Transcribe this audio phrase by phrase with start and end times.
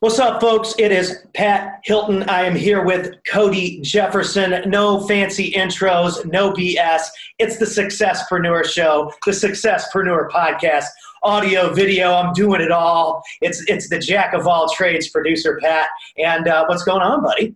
[0.00, 0.74] What's up, folks?
[0.78, 2.24] It is Pat Hilton.
[2.24, 4.68] I am here with Cody Jefferson.
[4.68, 7.02] No fancy intros, no BS.
[7.38, 10.86] It's the Successpreneur Show, the Successpreneur Podcast,
[11.22, 12.12] audio, video.
[12.12, 13.22] I'm doing it all.
[13.40, 15.88] It's it's the jack of all trades, producer Pat.
[16.18, 17.54] And uh, what's going on, buddy?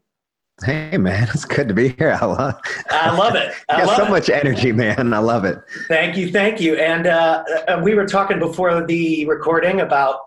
[0.65, 2.19] Hey man, it's good to be here.
[2.21, 2.61] I love,
[2.91, 3.53] I love it.
[3.69, 4.11] I love so it.
[4.11, 5.13] much energy, man.
[5.13, 5.59] I love it.
[5.87, 6.77] Thank you, thank you.
[6.77, 10.21] And uh, uh we were talking before the recording about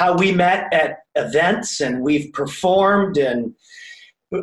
[0.00, 3.54] how we met at events and we've performed and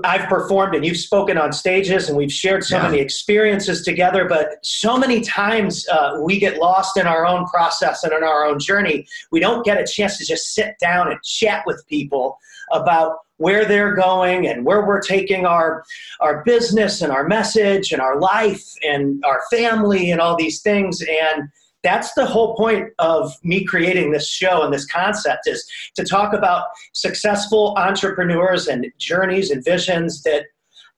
[0.03, 2.83] I've performed and you've spoken on stages and we've shared so yeah.
[2.83, 8.03] many experiences together, but so many times uh, we get lost in our own process
[8.03, 9.07] and in our own journey.
[9.31, 12.37] We don't get a chance to just sit down and chat with people
[12.71, 15.83] about where they're going and where we're taking our
[16.19, 21.01] our business and our message and our life and our family and all these things
[21.01, 21.49] and
[21.87, 25.65] that's the whole point of me creating this show and this concept is
[25.95, 30.43] to talk about successful entrepreneurs and journeys and visions that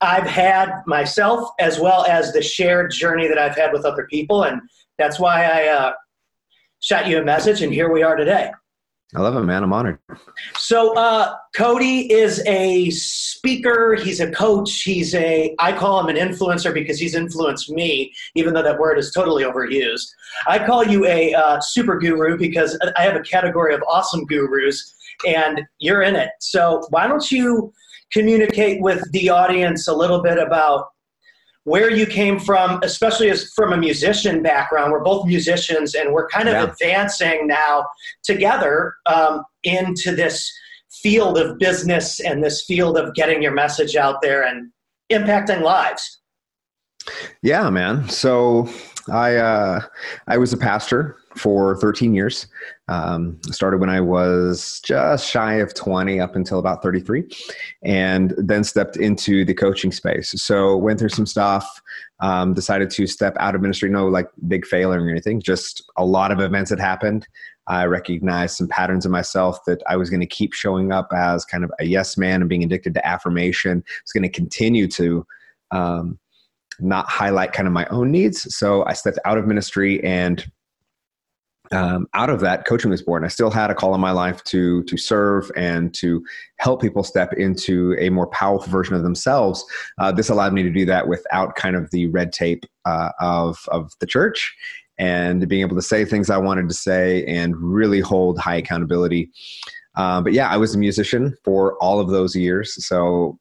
[0.01, 4.45] I've had myself as well as the shared journey that I've had with other people.
[4.45, 4.61] And
[4.97, 5.93] that's why I uh,
[6.79, 8.51] shot you a message, and here we are today.
[9.15, 9.63] I love it, man.
[9.63, 9.97] I'm honored.
[10.55, 13.95] So, uh, Cody is a speaker.
[13.95, 14.83] He's a coach.
[14.83, 18.99] He's a, I call him an influencer because he's influenced me, even though that word
[18.99, 20.07] is totally overused.
[20.45, 24.95] I call you a uh, super guru because I have a category of awesome gurus,
[25.25, 26.29] and you're in it.
[26.39, 27.73] So, why don't you
[28.11, 30.89] communicate with the audience a little bit about
[31.69, 34.91] where you came from, especially as from a musician background.
[34.91, 36.63] We're both musicians, and we're kind of yeah.
[36.63, 37.85] advancing now
[38.23, 40.51] together um, into this
[41.03, 44.71] field of business and this field of getting your message out there and
[45.11, 46.21] impacting lives.
[47.43, 48.09] Yeah, man.
[48.09, 48.67] So
[49.07, 49.81] I uh,
[50.27, 52.47] I was a pastor for 13 years.
[52.87, 57.27] Um, started when I was just shy of 20 up until about 33,
[57.83, 60.31] and then stepped into the coaching space.
[60.41, 61.81] So went through some stuff.
[62.21, 63.89] Um, decided to step out of ministry.
[63.89, 65.41] No, like big failing or anything.
[65.41, 67.25] Just a lot of events had happened.
[67.67, 71.45] I recognized some patterns in myself that I was going to keep showing up as
[71.45, 73.83] kind of a yes man and being addicted to affirmation.
[73.87, 75.25] I was going to continue to
[75.71, 76.19] um,
[76.79, 78.55] not highlight kind of my own needs.
[78.55, 80.49] So I stepped out of ministry and
[81.71, 83.23] um, out of that coaching was born.
[83.23, 86.23] I still had a call in my life to to serve and to
[86.57, 89.63] help people step into a more powerful version of themselves.
[89.99, 93.59] Uh, this allowed me to do that without kind of the red tape uh, of
[93.69, 94.55] of the church
[94.97, 99.29] and being able to say things i wanted to say and really hold high accountability.
[99.95, 102.85] Uh, but yeah i was a musician for all of those years.
[102.85, 103.37] So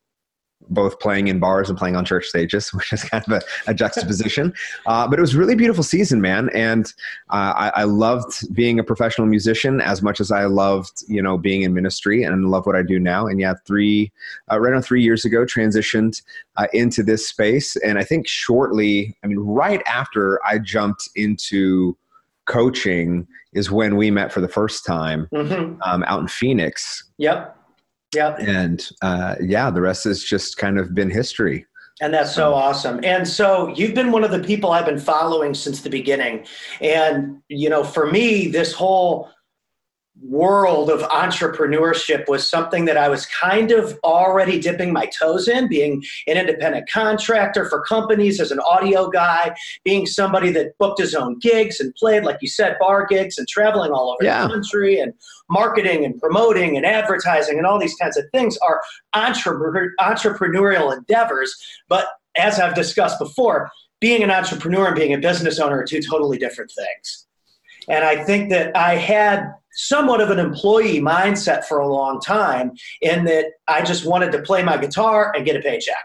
[0.70, 3.74] both playing in bars and playing on church stages, which is kind of a, a
[3.74, 4.52] juxtaposition.
[4.86, 6.92] Uh, but it was really beautiful season, man, and
[7.30, 11.36] uh, I, I, loved being a professional musician as much as I loved, you know,
[11.36, 13.26] being in ministry, and love what I do now.
[13.26, 14.10] And yeah, three
[14.50, 16.22] uh, right on three years ago, transitioned
[16.56, 21.96] uh, into this space, and I think shortly, I mean, right after I jumped into
[22.46, 25.80] coaching is when we met for the first time mm-hmm.
[25.82, 27.04] um, out in Phoenix.
[27.18, 27.57] Yep
[28.14, 28.36] yeah.
[28.36, 31.66] And uh, yeah, the rest has just kind of been history.
[32.00, 33.00] And that's so awesome.
[33.02, 36.46] And so you've been one of the people I've been following since the beginning.
[36.80, 39.30] And, you know, for me, this whole
[40.22, 45.68] world of entrepreneurship was something that I was kind of already dipping my toes in,
[45.68, 51.14] being an independent contractor for companies as an audio guy, being somebody that booked his
[51.14, 54.42] own gigs and played, like you said, bar gigs and traveling all over yeah.
[54.42, 55.12] the country and
[55.48, 58.80] marketing and promoting and advertising and all these kinds of things are
[59.14, 61.54] entrepreneurial endeavors.
[61.88, 62.06] But
[62.36, 66.38] as I've discussed before, being an entrepreneur and being a business owner are two totally
[66.38, 67.26] different things.
[67.88, 72.72] And I think that I had somewhat of an employee mindset for a long time
[73.00, 76.04] in that I just wanted to play my guitar and get a paycheck.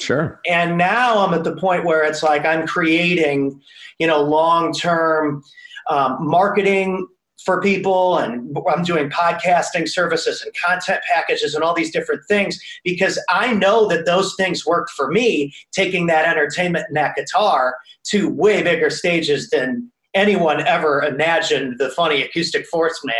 [0.00, 0.40] Sure.
[0.46, 3.60] And now I'm at the point where it's like I'm creating,
[3.98, 5.42] you know, long term
[5.88, 7.06] um, marketing
[7.44, 12.58] for people and I'm doing podcasting services and content packages and all these different things
[12.82, 17.76] because I know that those things worked for me taking that entertainment and that guitar
[18.08, 23.14] to way bigger stages than anyone ever imagined the funny acoustic force man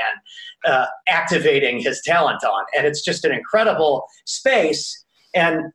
[0.65, 2.65] uh, activating his talent on.
[2.77, 5.05] And it's just an incredible space.
[5.35, 5.73] And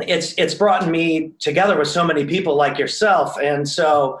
[0.00, 3.36] it's it's brought me together with so many people like yourself.
[3.38, 4.18] And so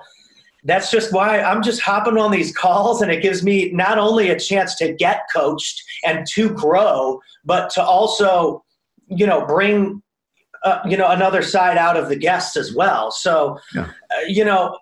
[0.64, 4.30] that's just why I'm just hopping on these calls and it gives me not only
[4.30, 8.64] a chance to get coached and to grow, but to also,
[9.08, 10.02] you know, bring
[10.64, 13.10] uh, you know another side out of the guests as well.
[13.10, 13.82] So, yeah.
[13.82, 14.78] uh, you know,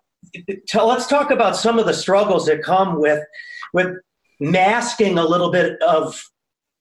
[0.75, 3.25] let's talk about some of the struggles that come with
[3.73, 3.97] with
[4.41, 6.23] masking a little bit of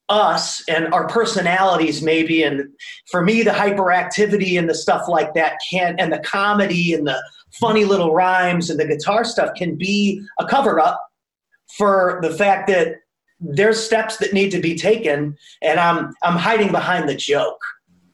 [0.09, 2.67] us and our personalities maybe and
[3.09, 7.21] for me the hyperactivity and the stuff like that can and the comedy and the
[7.59, 11.01] funny little rhymes and the guitar stuff can be a cover up
[11.77, 12.95] for the fact that
[13.41, 17.59] there's steps that need to be taken and I'm I'm hiding behind the joke.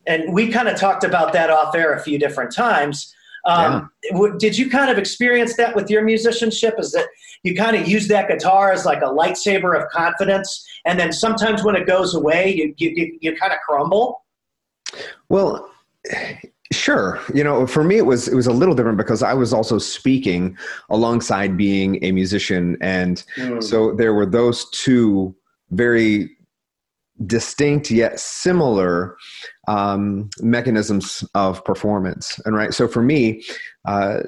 [0.06, 3.14] And we kind of talked about that off air a few different times.
[3.48, 4.30] Um, yeah.
[4.38, 6.76] Did you kind of experience that with your musicianship?
[6.78, 7.08] Is that
[7.44, 11.64] you kind of use that guitar as like a lightsaber of confidence, and then sometimes
[11.64, 14.24] when it goes away, you you, you kind of crumble?
[15.30, 15.70] Well,
[16.74, 17.22] Sure.
[17.34, 19.78] You know, for me it was it was a little different because I was also
[19.78, 20.58] speaking
[20.90, 23.64] alongside being a musician and mm.
[23.64, 25.34] so there were those two
[25.72, 26.30] very
[27.26, 29.16] distinct yet similar
[29.68, 32.40] um, mechanisms of performance.
[32.46, 33.44] And right, so for me,
[33.86, 34.20] uh,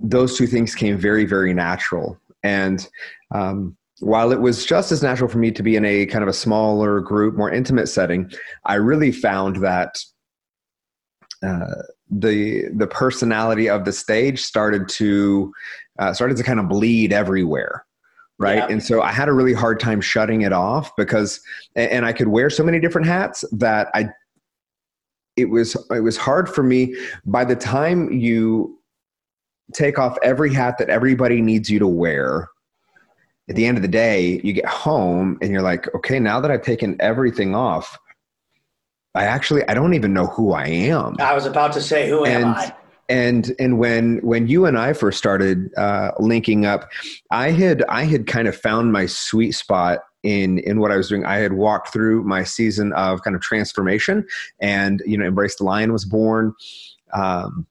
[0.00, 2.18] those two things came very, very natural.
[2.42, 2.86] And
[3.32, 6.28] um, while it was just as natural for me to be in a kind of
[6.28, 8.30] a smaller group, more intimate setting,
[8.64, 9.96] I really found that
[11.42, 15.52] uh, the the personality of the stage started to
[15.98, 17.84] uh, started to kind of bleed everywhere
[18.38, 18.68] right yeah.
[18.68, 21.40] and so i had a really hard time shutting it off because
[21.74, 24.08] and i could wear so many different hats that i
[25.36, 26.94] it was it was hard for me
[27.24, 28.78] by the time you
[29.72, 32.48] take off every hat that everybody needs you to wear
[33.48, 36.50] at the end of the day you get home and you're like okay now that
[36.50, 37.98] i've taken everything off
[39.14, 41.16] I actually I don't even know who I am.
[41.18, 42.74] I was about to say who and, am I?
[43.08, 46.90] And and when when you and I first started uh, linking up,
[47.30, 51.08] I had I had kind of found my sweet spot in in what I was
[51.08, 51.24] doing.
[51.24, 54.26] I had walked through my season of kind of transformation,
[54.60, 56.54] and you know, Embrace the Lion was born.
[57.12, 57.66] Um,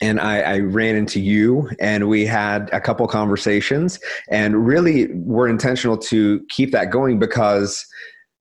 [0.00, 5.48] and I, I, ran into you and we had a couple conversations and really were
[5.48, 7.86] intentional to keep that going because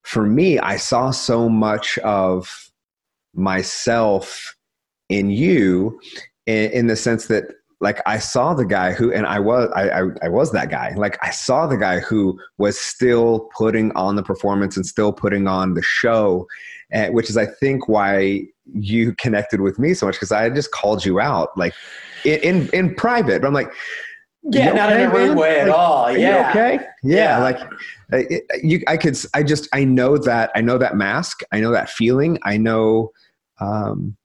[0.04, 2.72] for me, I saw so much of
[3.34, 4.56] myself
[5.10, 6.00] in you
[6.48, 7.45] in, in, the sense that
[7.81, 10.94] like I saw the guy who and I was I, I, I was that guy.
[10.95, 15.48] Like I saw the guy who was still putting on the performance and still putting
[15.48, 16.48] on the show,
[16.94, 18.44] uh, which is I think why
[18.74, 21.74] you connected with me so much because I just called you out like
[22.24, 23.42] in in, in private.
[23.42, 23.74] But I'm like,
[24.44, 26.18] yeah, not okay, in a rude way at like, all.
[26.18, 26.50] Yeah.
[26.50, 26.86] okay.
[27.04, 27.38] Yeah, yeah.
[27.39, 27.60] Like
[28.12, 31.42] it, you, I could, I just, I know that, I know that mask.
[31.51, 32.39] I know that feeling.
[32.44, 33.12] I know
[33.60, 34.18] um,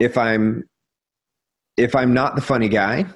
[0.00, 0.68] if I'm,
[1.76, 3.06] if I'm not the funny guy,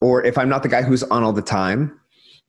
[0.00, 1.98] or if I'm not the guy who's on all the time,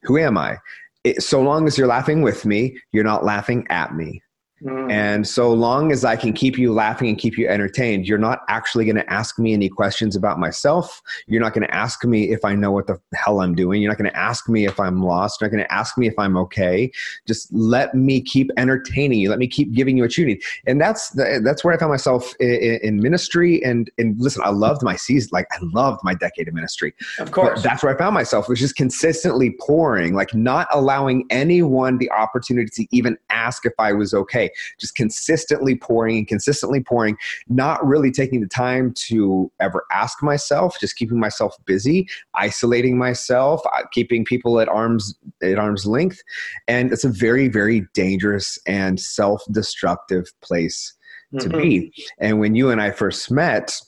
[0.03, 0.57] who am I?
[1.03, 4.21] It, so long as you're laughing with me, you're not laughing at me.
[4.63, 4.92] Mm.
[4.92, 8.42] And so long as I can keep you laughing and keep you entertained, you're not
[8.48, 11.01] actually going to ask me any questions about myself.
[11.27, 13.81] You're not going to ask me if I know what the hell I'm doing.
[13.81, 15.42] You're not going to ask me if I'm lost.
[15.42, 16.92] You're not going to ask me if I'm okay.
[17.27, 19.30] Just let me keep entertaining you.
[19.30, 20.42] Let me keep giving you what you need.
[20.66, 23.62] And that's the, that's where I found myself in, in, ministry.
[23.66, 25.30] And and listen, I loved my season.
[25.33, 26.94] Like I loved my decade of ministry.
[27.19, 31.25] Of course, but that's where I found myself, which is consistently pouring, like not allowing
[31.30, 36.81] anyone the opportunity to even ask if I was okay just consistently pouring and consistently
[36.81, 37.17] pouring,
[37.47, 43.61] not really taking the time to ever ask myself, just keeping myself busy, isolating myself,
[43.73, 46.21] uh, keeping people at arms at arm's length,
[46.67, 50.94] and it's a very very dangerous and self-destructive place
[51.39, 51.57] to mm-hmm.
[51.57, 51.94] be.
[52.19, 53.80] And when you and I first met,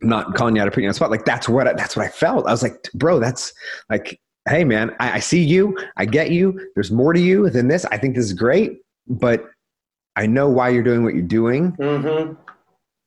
[0.00, 2.06] not calling you out of putting you on spot, like that's what I, that's what
[2.06, 2.46] I felt.
[2.46, 3.52] I was like, bro, that's
[3.90, 7.68] like hey man I, I, see you i get you there's more to you than
[7.68, 8.78] this i think this is great
[9.08, 9.44] but
[10.16, 11.72] I know why you're doing what you're doing.
[11.72, 12.34] Mm-hmm.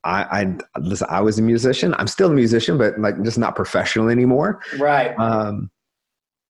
[0.04, 1.06] I, I listen.
[1.10, 1.94] I was a musician.
[1.98, 4.60] I'm still a musician, but like just not professional anymore.
[4.78, 5.14] Right.
[5.18, 5.70] Um,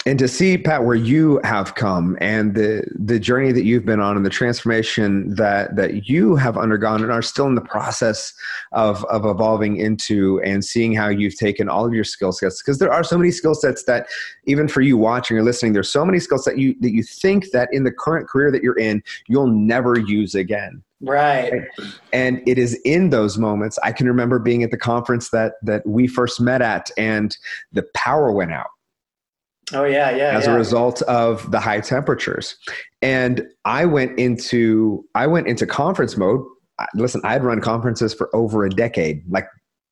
[0.04, 4.00] and to see Pat where you have come and the the journey that you've been
[4.00, 8.32] on and the transformation that that you have undergone and are still in the process
[8.72, 12.78] of of evolving into and seeing how you've taken all of your skill sets because
[12.78, 14.06] there are so many skill sets that
[14.44, 17.50] even for you watching or listening there's so many skills that you that you think
[17.50, 20.82] that in the current career that you're in you'll never use again.
[21.04, 21.52] Right?
[22.12, 25.86] And it is in those moments i can remember being at the conference that that
[25.86, 27.36] we first met at and
[27.72, 28.68] the power went out
[29.74, 30.36] Oh yeah, yeah.
[30.36, 30.54] As yeah.
[30.54, 32.56] a result of the high temperatures,
[33.00, 36.44] and I went into I went into conference mode.
[36.94, 39.46] Listen, I had run conferences for over a decade, like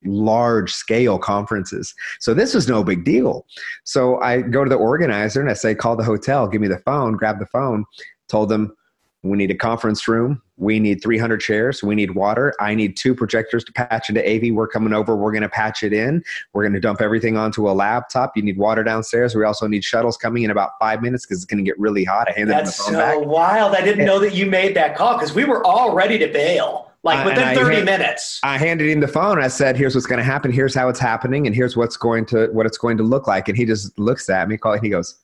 [0.05, 1.95] large scale conferences.
[2.21, 3.47] So this was no big deal.
[3.85, 6.79] So I go to the organizer and I say, call the hotel, give me the
[6.79, 7.85] phone, grab the phone,
[8.29, 8.75] told them,
[9.23, 10.41] we need a conference room.
[10.57, 11.83] We need 300 chairs.
[11.83, 12.55] We need water.
[12.59, 14.55] I need two projectors to patch into AV.
[14.55, 15.15] We're coming over.
[15.15, 16.23] We're going to patch it in.
[16.53, 18.37] We're going to dump everything onto a laptop.
[18.37, 19.35] You need water downstairs.
[19.35, 22.05] We also need shuttles coming in about five minutes because it's going to get really
[22.05, 22.29] hot.
[22.29, 23.27] I handed That's the phone so back.
[23.27, 23.75] wild.
[23.75, 26.87] I didn't know that you made that call because we were all ready to bail
[27.03, 30.19] like within 30 hand, minutes i handed him the phone i said here's what's going
[30.19, 33.03] to happen here's how it's happening and here's what's going to what it's going to
[33.03, 35.19] look like and he just looks at me and he goes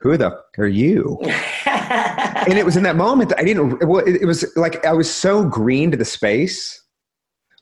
[0.00, 1.18] who the are you?
[1.68, 5.12] and it was in that moment that I didn't, well, it, was like I was
[5.12, 6.82] so green to the space,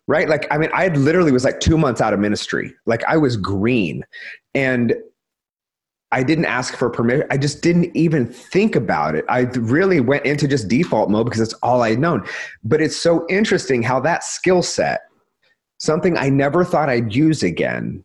[0.07, 0.29] right?
[0.29, 2.75] Like, I mean, I literally was like two months out of ministry.
[2.87, 4.05] Like, I was green.
[4.55, 4.95] And
[6.13, 7.27] I didn't ask for permission.
[7.31, 9.25] I just didn't even think about it.
[9.29, 12.25] I really went into just default mode because it's all I'd known.
[12.63, 15.01] But it's so interesting how that skill set,
[15.79, 18.05] something I never thought I'd use again,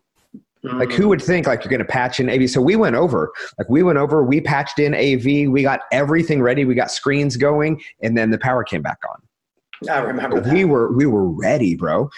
[0.62, 2.48] like who would think like you're going to patch in AV?
[2.48, 6.40] So we went over, like we went over, we patched in AV, we got everything
[6.40, 9.90] ready, we got screens going, and then the power came back on.
[9.90, 10.52] I remember that.
[10.52, 12.10] We were we were ready, bro.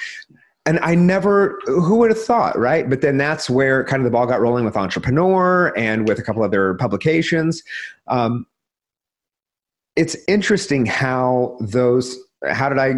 [0.67, 2.89] And I never who would have thought, right?
[2.89, 6.23] But then that's where kind of the ball got rolling with Entrepreneur and with a
[6.23, 7.63] couple other publications.
[8.09, 8.47] Um,
[9.97, 12.19] it's interesting how those
[12.51, 12.95] how did I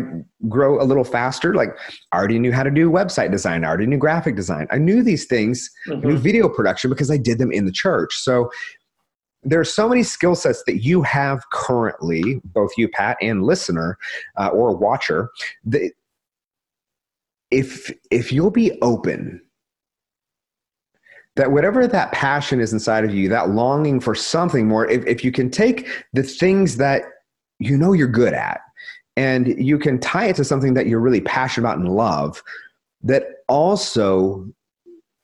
[0.49, 1.55] grow a little faster?
[1.55, 1.71] Like,
[2.13, 3.65] I already knew how to do website design.
[3.65, 4.67] I already knew graphic design.
[4.71, 5.99] I knew these things, mm-hmm.
[5.99, 6.23] I knew mm-hmm.
[6.23, 8.15] video production because I did them in the church.
[8.15, 8.51] So
[9.43, 13.97] there are so many skill sets that you have currently, both you, Pat, and listener
[14.37, 15.31] uh, or watcher.
[15.65, 15.93] That
[17.51, 19.41] if if you'll be open,
[21.37, 25.25] that whatever that passion is inside of you, that longing for something more, if, if
[25.25, 27.03] you can take the things that
[27.59, 28.61] you know you're good at
[29.17, 32.43] and you can tie it to something that you're really passionate about and love
[33.03, 34.47] that also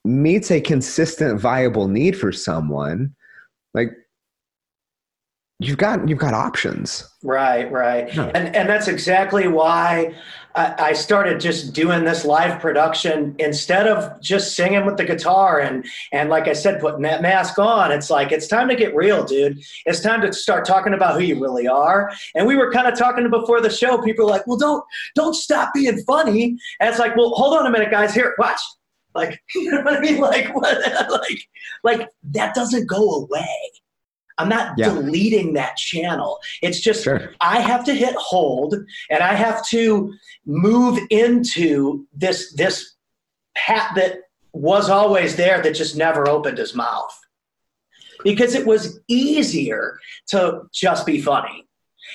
[0.04, 3.14] meets a consistent viable need for someone.
[3.74, 3.92] Like
[5.62, 8.30] you've got you've got options right right yeah.
[8.34, 10.14] and and that's exactly why
[10.54, 15.86] I started just doing this live production instead of just singing with the guitar and
[16.12, 17.90] and like I said, putting that mask on.
[17.90, 19.58] It's like it's time to get real, dude.
[19.86, 22.12] It's time to start talking about who you really are.
[22.34, 23.98] And we were kind of talking before the show.
[24.02, 27.66] People were like, "Well, don't don't stop being funny." And it's like, "Well, hold on
[27.66, 28.12] a minute, guys.
[28.12, 28.60] Here, watch."
[29.14, 30.20] Like, you know what I mean?
[30.20, 31.10] Like, what?
[31.10, 31.48] like,
[31.82, 33.70] like that doesn't go away.
[34.38, 34.88] I'm not yeah.
[34.88, 36.38] deleting that channel.
[36.62, 37.32] It's just sure.
[37.40, 38.74] I have to hit hold
[39.10, 40.12] and I have to
[40.46, 42.94] move into this this
[43.54, 44.16] Pat that
[44.52, 47.18] was always there that just never opened his mouth.
[48.24, 49.98] Because it was easier
[50.28, 51.66] to just be funny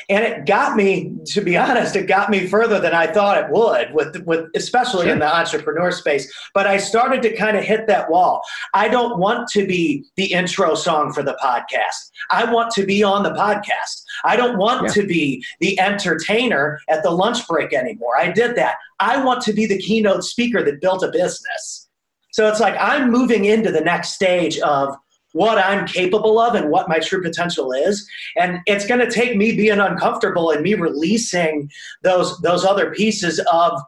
[0.09, 3.51] and it got me to be honest it got me further than i thought it
[3.51, 5.13] would with with especially sure.
[5.13, 6.31] in the entrepreneur space.
[6.53, 8.41] But i started to kind of hit that wall.
[8.73, 12.11] I don't want to be the intro song for the podcast.
[12.29, 14.03] I want to be on the podcast.
[14.23, 15.01] I don't want yeah.
[15.01, 18.17] to be the entertainer at the lunch break anymore.
[18.17, 18.75] I did that.
[18.99, 21.87] I want to be the keynote speaker that built a business.
[22.31, 24.95] So it's like i'm moving into the next stage of
[25.37, 28.09] what I'm capable of and what my true potential is.
[28.35, 31.69] And it's going to take me being uncomfortable and me releasing
[32.01, 33.79] those those other pieces of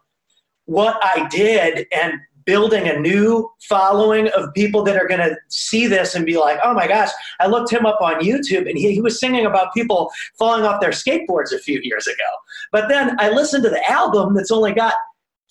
[0.66, 2.14] what I did and
[2.46, 6.60] building a new following of people that are going to see this and be like,
[6.64, 9.74] oh my gosh, I looked him up on YouTube and he, he was singing about
[9.74, 12.30] people falling off their skateboards a few years ago.
[12.72, 14.94] But then I listened to the album that's only got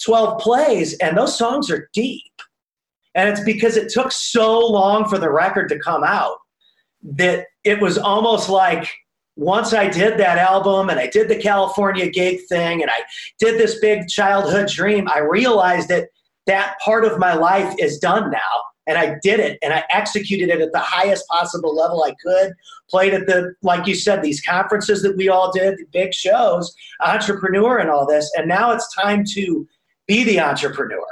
[0.05, 2.23] 12 plays and those songs are deep.
[3.19, 6.37] And it's because it took so long for the record to come out
[7.03, 8.89] that it was almost like
[9.35, 13.01] once I did that album and I did the California gig thing and I
[13.41, 16.11] did this big childhood dream, I realized that
[16.47, 18.63] that part of my life is done now.
[18.87, 22.53] And I did it and I executed it at the highest possible level I could.
[22.89, 26.73] Played at the, like you said, these conferences that we all did, big shows,
[27.05, 28.31] entrepreneur and all this.
[28.37, 29.67] And now it's time to
[30.07, 31.05] be the entrepreneur.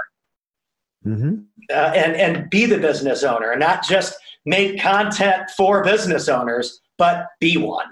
[1.04, 6.28] Mm-hmm uh, and and be the business owner and not just make content for business
[6.28, 7.86] owners but be one.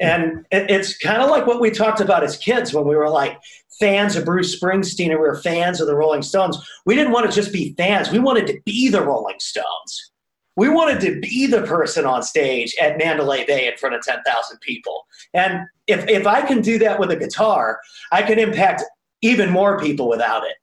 [0.00, 3.10] And it, it's kind of like what we talked about as kids when we were
[3.10, 3.38] like
[3.78, 6.58] fans of bruce springsteen and we were fans of the rolling stones.
[6.86, 10.10] We didn't want to just be fans we wanted to be the rolling stones.
[10.56, 14.58] We wanted to be the person on stage at Mandalay Bay in front of 10,000
[14.60, 15.06] people.
[15.32, 17.80] And if, if I can do that with a guitar,
[18.12, 18.82] I can impact
[19.22, 20.56] even more people without it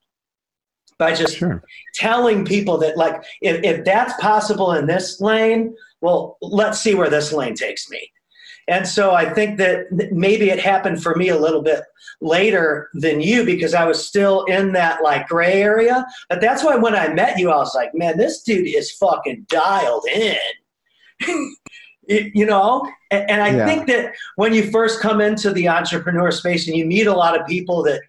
[0.98, 1.64] by just sure.
[1.96, 7.10] telling people that like if, if that's possible in this lane well let's see where
[7.10, 8.12] this lane takes me.
[8.68, 11.82] And so i think that maybe it happened for me a little bit
[12.20, 16.06] later than you because i was still in that like gray area.
[16.30, 19.46] But that's why when i met you i was like man this dude is fucking
[19.50, 20.38] dialed in
[22.08, 22.90] you know?
[23.10, 23.66] And, i yeah.
[23.66, 27.40] think that when you first come into the entrepreneur space and you meet a lot
[27.40, 28.02] of people that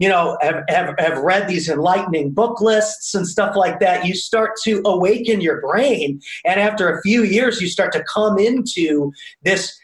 [0.00, 4.14] you know have, have, have read these enlightening book lists and stuff like that you
[4.14, 6.20] start to awaken your brain.
[6.44, 9.78] And after a few years you start to come into this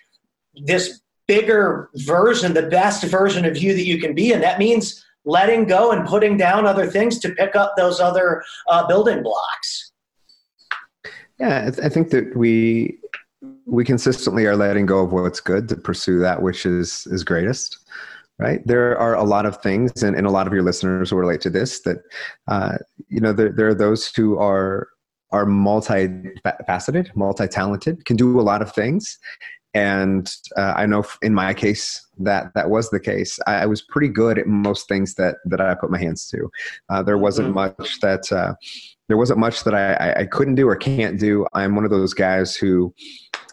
[0.65, 4.33] this bigger version the best version of you that you can be.
[4.33, 8.43] And that means letting go and putting down other things to pick up those other
[8.69, 9.93] uh, building blocks.
[11.39, 12.99] Yeah I, th- I think that we
[13.67, 17.79] we consistently are letting go of what's good to pursue that which is is greatest
[18.39, 18.61] right?
[18.67, 21.41] There are a lot of things and, and a lot of your listeners will relate
[21.43, 21.99] to this that
[22.49, 22.79] uh,
[23.09, 24.89] you know there, there are those who are
[25.33, 29.19] are multi-faceted multi-talented can do a lot of things.
[29.75, 33.39] And uh, i know in my case that that was the case.
[33.47, 36.51] I, I, was pretty good at most things that that i put my hands to.
[36.89, 37.83] Uh, there wasn't mm-hmm.
[37.83, 38.55] much that uh,
[39.09, 41.47] there wasn't much that I, I couldn't do or can't do.
[41.53, 42.95] I'm one of those guys who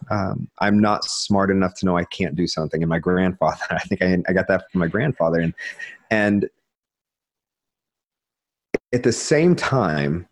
[0.10, 2.82] um, I'm not smart enough to know I can't do something.
[2.82, 5.40] And my grandfather, I think I, I got that from my grandfather.
[5.40, 5.54] And,
[6.10, 6.50] and
[8.94, 10.28] at the same time,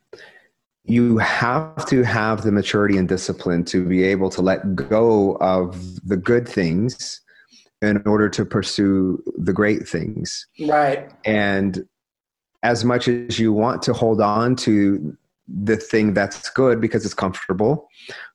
[0.84, 6.08] you have to have the maturity and discipline to be able to let go of
[6.08, 7.22] the good things
[7.82, 10.48] in order to pursue the great things.
[10.60, 11.12] Right.
[11.26, 11.88] And
[12.64, 15.18] as much as you want to hold on to
[15.64, 17.88] the thing that's good because it's comfortable,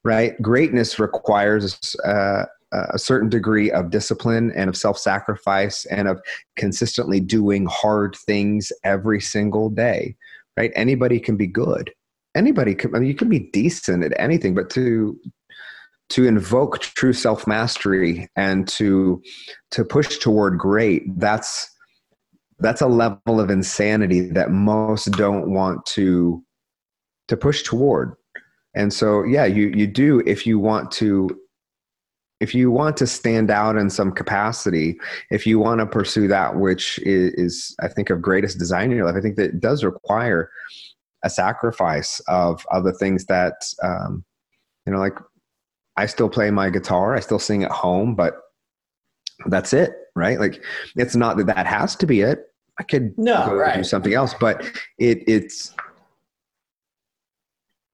[0.05, 0.41] right?
[0.43, 6.21] Greatness requires uh, a certain degree of discipline and of self sacrifice and of
[6.57, 10.17] consistently doing hard things every single day,
[10.57, 10.73] right?
[10.75, 11.93] Anybody can be good.
[12.35, 15.19] Anybody can, I mean, you can be decent at anything, but to
[16.09, 19.23] to invoke true self mastery and to
[19.73, 21.69] to push toward great that's
[22.59, 26.43] that's a level of insanity that most don't want to
[27.29, 28.15] to push toward.
[28.75, 31.31] And so yeah you you do if you want to
[32.39, 34.99] if you want to stand out in some capacity
[35.31, 38.99] if you want to pursue that which is, is i think of greatest design in
[38.99, 40.51] your life i think that it does require
[41.25, 44.23] a sacrifice of other things that um,
[44.85, 45.17] you know like
[45.97, 48.35] i still play my guitar i still sing at home but
[49.47, 50.41] that's it right?
[50.41, 50.65] Like
[50.97, 52.47] it's not that that has to be it.
[52.79, 53.77] I could no, right.
[53.77, 54.63] do something else but
[54.99, 55.73] it it's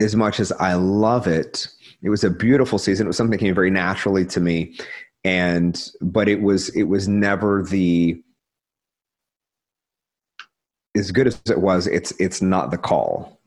[0.01, 1.69] as much as I love it,
[2.03, 3.07] it was a beautiful season.
[3.07, 4.77] It was something that came very naturally to me.
[5.25, 8.21] And but it was it was never the
[10.97, 13.41] as good as it was, it's it's not the call.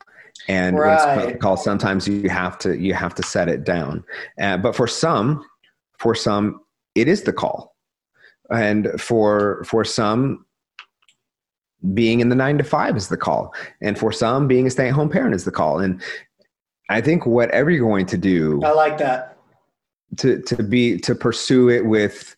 [0.47, 1.17] And right.
[1.17, 4.03] when it's the call, sometimes you have to you have to set it down.
[4.39, 5.45] Uh, but for some,
[5.97, 6.61] for some,
[6.93, 7.75] it is the call.
[8.51, 10.45] And for for some,
[11.93, 15.09] being in the nine to five is the call and for some being a stay-at-home
[15.09, 16.01] parent is the call and
[16.89, 19.37] I think whatever you're going to do, I like that.
[20.17, 22.35] To to be to pursue it with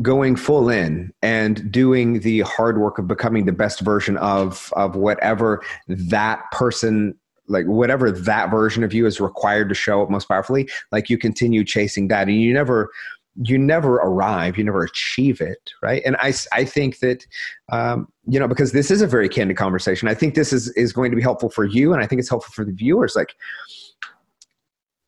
[0.00, 4.96] going full in and doing the hard work of becoming the best version of of
[4.96, 7.14] whatever that person
[7.48, 11.18] like whatever that version of you is required to show up most powerfully like you
[11.18, 12.90] continue chasing that and you never
[13.36, 16.02] you never arrive you never achieve it right?
[16.04, 17.26] And i i think that
[17.70, 20.08] um, you know because this is a very candid conversation.
[20.08, 22.28] I think this is is going to be helpful for you and i think it's
[22.28, 23.14] helpful for the viewers.
[23.16, 23.34] Like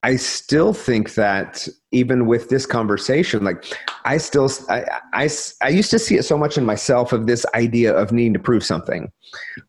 [0.05, 3.65] i still think that even with this conversation like
[4.05, 4.85] i still I,
[5.15, 5.29] I
[5.63, 8.39] i used to see it so much in myself of this idea of needing to
[8.39, 9.11] prove something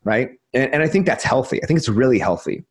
[0.04, 0.30] right?
[0.54, 1.62] And, and i think that's healthy.
[1.62, 2.64] I think it's really healthy.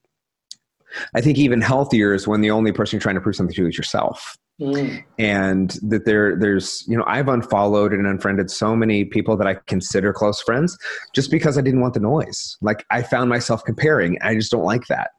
[1.14, 3.68] I think even healthier is when the only person you're trying to prove something to
[3.68, 5.04] is yourself Mm.
[5.20, 9.56] And that there, there's, you know, I've unfollowed and unfriended so many people that I
[9.68, 10.78] consider close friends
[11.14, 12.58] just because I didn't want the noise.
[12.62, 14.18] Like I found myself comparing.
[14.22, 15.12] I just don't like that.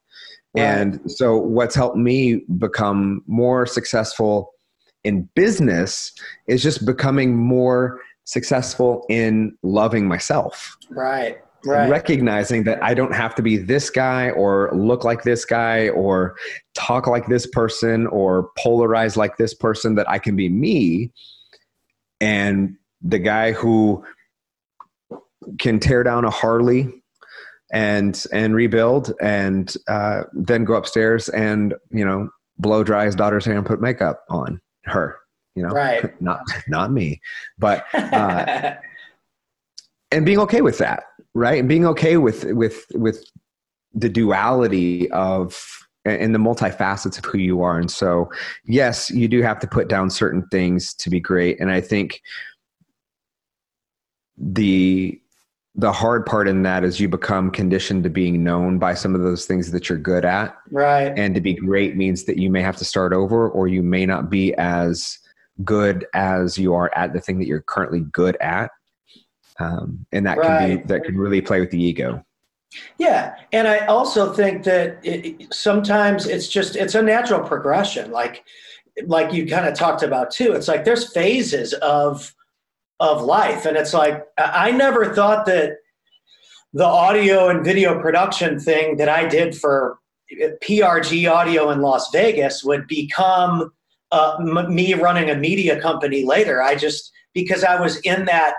[0.55, 0.62] Right.
[0.62, 4.53] And so, what's helped me become more successful
[5.05, 6.12] in business
[6.49, 10.77] is just becoming more successful in loving myself.
[10.88, 11.88] Right right.
[11.88, 16.37] recognizing that I don't have to be this guy or look like this guy or
[16.75, 21.12] talk like this person or polarize like this person, that I can be me.
[22.21, 24.05] And the guy who
[25.59, 26.92] can tear down a Harley
[27.73, 33.45] and and rebuild and uh, then go upstairs and you know blow dry his daughter's
[33.45, 35.19] hair and put makeup on her
[35.55, 37.21] you know right not not me
[37.59, 38.75] but uh,
[40.12, 41.05] and being okay with that
[41.37, 43.25] right and being okay with with with
[43.94, 45.62] the duality of
[46.05, 48.31] and the multifacets of who you are and so
[48.64, 52.20] yes you do have to put down certain things to be great and i think
[54.38, 55.20] the
[55.79, 59.20] the hard part in that is you become conditioned to being known by some of
[59.22, 60.57] those things that you're good at.
[60.70, 61.12] Right.
[61.18, 64.07] And to be great means that you may have to start over or you may
[64.07, 65.18] not be as
[65.64, 68.70] good as you are at the thing that you're currently good at.
[69.59, 70.47] Um, and that right.
[70.47, 72.25] can be that can really play with the ego.
[72.99, 78.11] Yeah, and I also think that it, sometimes it's just it's a natural progression.
[78.11, 78.45] Like
[79.07, 80.53] like you kind of talked about too.
[80.53, 82.35] It's like there's phases of
[83.01, 85.79] of life, and it's like I never thought that
[86.73, 89.99] the audio and video production thing that I did for
[90.62, 93.73] PRG Audio in Las Vegas would become
[94.12, 96.62] uh, m- me running a media company later.
[96.62, 98.55] I just because I was in that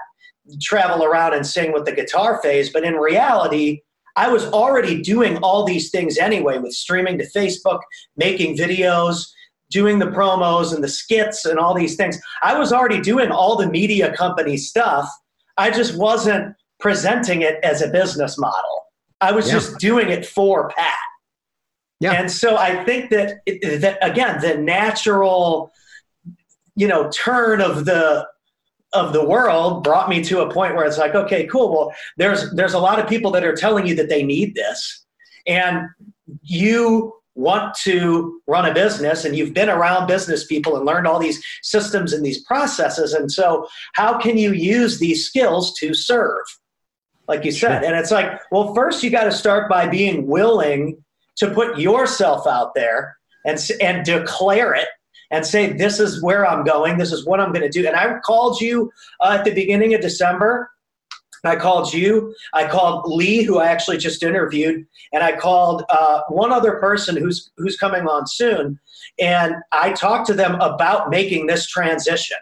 [0.62, 3.82] travel around and sing with the guitar phase, but in reality,
[4.16, 7.82] I was already doing all these things anyway with streaming to Facebook,
[8.16, 9.28] making videos,
[9.70, 12.20] doing the promos and the skits and all these things.
[12.42, 15.08] I was already doing all the media company stuff.
[15.58, 18.86] I just wasn't presenting it as a business model.
[19.22, 19.54] I was yeah.
[19.54, 20.94] just doing it for Pat.
[22.00, 22.14] Yeah.
[22.14, 25.72] And so I think that that again the natural
[26.76, 28.28] you know turn of the
[28.98, 31.72] of the world brought me to a point where it's like okay cool.
[31.72, 35.06] Well there's there's a lot of people that are telling you that they need this.
[35.48, 35.88] And
[36.44, 41.20] you want to run a business and you've been around business people and learned all
[41.20, 43.14] these systems and these processes.
[43.14, 46.44] And so how can you use these skills to serve?
[47.28, 47.88] Like you said sure.
[47.88, 51.04] and it's like well first you got to start by being willing
[51.38, 54.88] to put yourself out there and, and declare it
[55.32, 57.88] and say, This is where I'm going, this is what I'm going to do.
[57.88, 60.72] And I called you uh, at the beginning of December.
[61.44, 62.34] I called you.
[62.54, 67.16] I called Lee, who I actually just interviewed, and I called uh, one other person
[67.16, 68.80] who's who's coming on soon.
[69.20, 72.38] And I talked to them about making this transition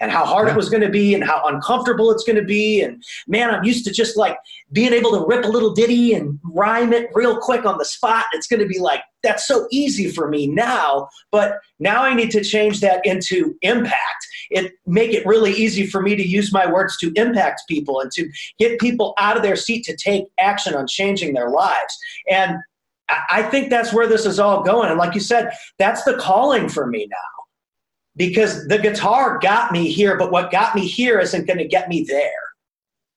[0.00, 2.80] and how hard it was going to be and how uncomfortable it's going to be.
[2.80, 4.36] And man, I'm used to just like
[4.72, 8.24] being able to rip a little ditty and rhyme it real quick on the spot.
[8.32, 11.10] It's going to be like, that's so easy for me now.
[11.30, 14.26] But now I need to change that into impact.
[14.50, 18.10] It make it really easy for me to use my words to impact people and
[18.12, 21.98] to get people out of their seat to take action on changing their lives.
[22.28, 22.56] And
[23.30, 24.88] I think that's where this is all going.
[24.88, 27.39] And like you said, that's the calling for me now
[28.16, 31.88] because the guitar got me here, but what got me here isn't going to get
[31.88, 32.30] me there.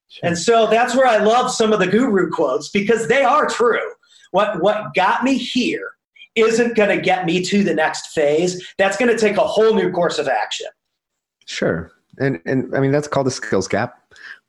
[0.09, 0.29] Sure.
[0.29, 3.91] And so that's where I love some of the guru quotes because they are true.
[4.31, 5.91] What, what got me here
[6.35, 8.63] isn't going to get me to the next phase.
[8.77, 10.67] That's going to take a whole new course of action.
[11.45, 11.91] Sure.
[12.19, 13.99] And, and I mean, that's called the skills gap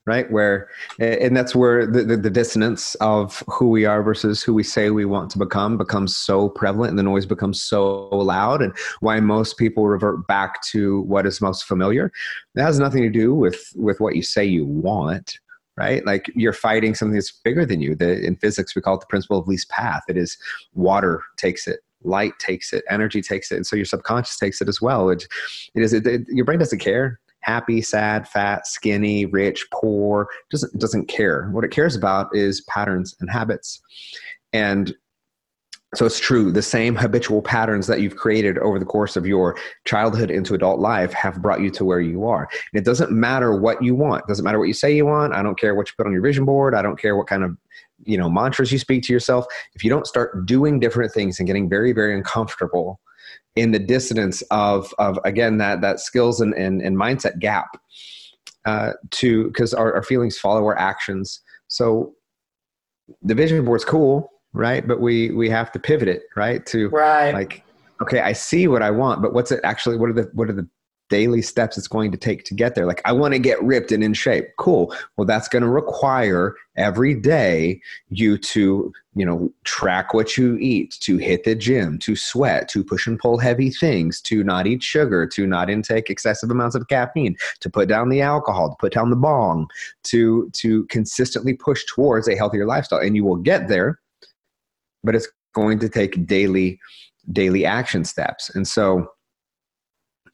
[0.06, 0.30] right?
[0.30, 4.62] Where and that's where the, the, the, dissonance of who we are versus who we
[4.62, 8.74] say we want to become becomes so prevalent and the noise becomes so loud and
[9.00, 12.12] why most people revert back to what is most familiar.
[12.54, 15.38] That has nothing to do with with what you say you want
[15.76, 16.06] right?
[16.06, 17.96] Like you're fighting something that's bigger than you.
[17.96, 20.04] The, in physics we call it the principle of least path.
[20.08, 20.38] It is
[20.72, 24.68] water takes it light takes it energy takes it and so your subconscious takes it
[24.68, 25.26] as well it,
[25.74, 30.78] it is it, it, your brain doesn't care happy, sad, fat, skinny, rich, poor, doesn't
[30.78, 31.48] doesn't care.
[31.50, 33.80] What it cares about is patterns and habits.
[34.52, 34.94] And
[35.94, 39.56] so it's true, the same habitual patterns that you've created over the course of your
[39.84, 42.48] childhood into adult life have brought you to where you are.
[42.72, 44.24] And it doesn't matter what you want.
[44.24, 45.34] It doesn't matter what you say you want.
[45.34, 46.74] I don't care what you put on your vision board.
[46.74, 47.56] I don't care what kind of
[48.04, 49.46] you know mantras you speak to yourself.
[49.74, 53.00] If you don't start doing different things and getting very, very uncomfortable
[53.56, 57.80] in the dissonance of of again that that skills and and, and mindset gap
[58.64, 61.40] uh, to because our, our feelings follow our actions.
[61.68, 62.14] So
[63.22, 64.86] the vision board's cool right?
[64.86, 66.64] But we we have to pivot it right?
[66.66, 67.34] To right.
[67.34, 67.64] like
[68.02, 70.52] okay i see what i want but what's it actually what are the what are
[70.52, 70.68] the
[71.10, 72.86] daily steps it's going to take to get there.
[72.86, 74.48] Like, I want to get ripped and in shape.
[74.58, 74.94] Cool.
[75.16, 80.96] Well, that's going to require every day you to, you know, track what you eat,
[81.00, 84.82] to hit the gym, to sweat, to push and pull heavy things, to not eat
[84.82, 88.94] sugar, to not intake excessive amounts of caffeine, to put down the alcohol, to put
[88.94, 89.68] down the bong,
[90.04, 93.00] to to consistently push towards a healthier lifestyle.
[93.00, 94.00] And you will get there,
[95.02, 96.80] but it's going to take daily
[97.32, 98.54] daily action steps.
[98.54, 99.08] And so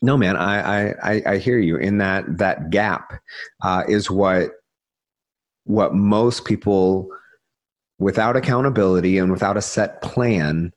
[0.03, 3.21] no, man, I, I, I hear you in that that gap
[3.63, 4.53] uh, is what
[5.65, 7.09] what most people
[7.99, 10.73] without accountability and without a set plan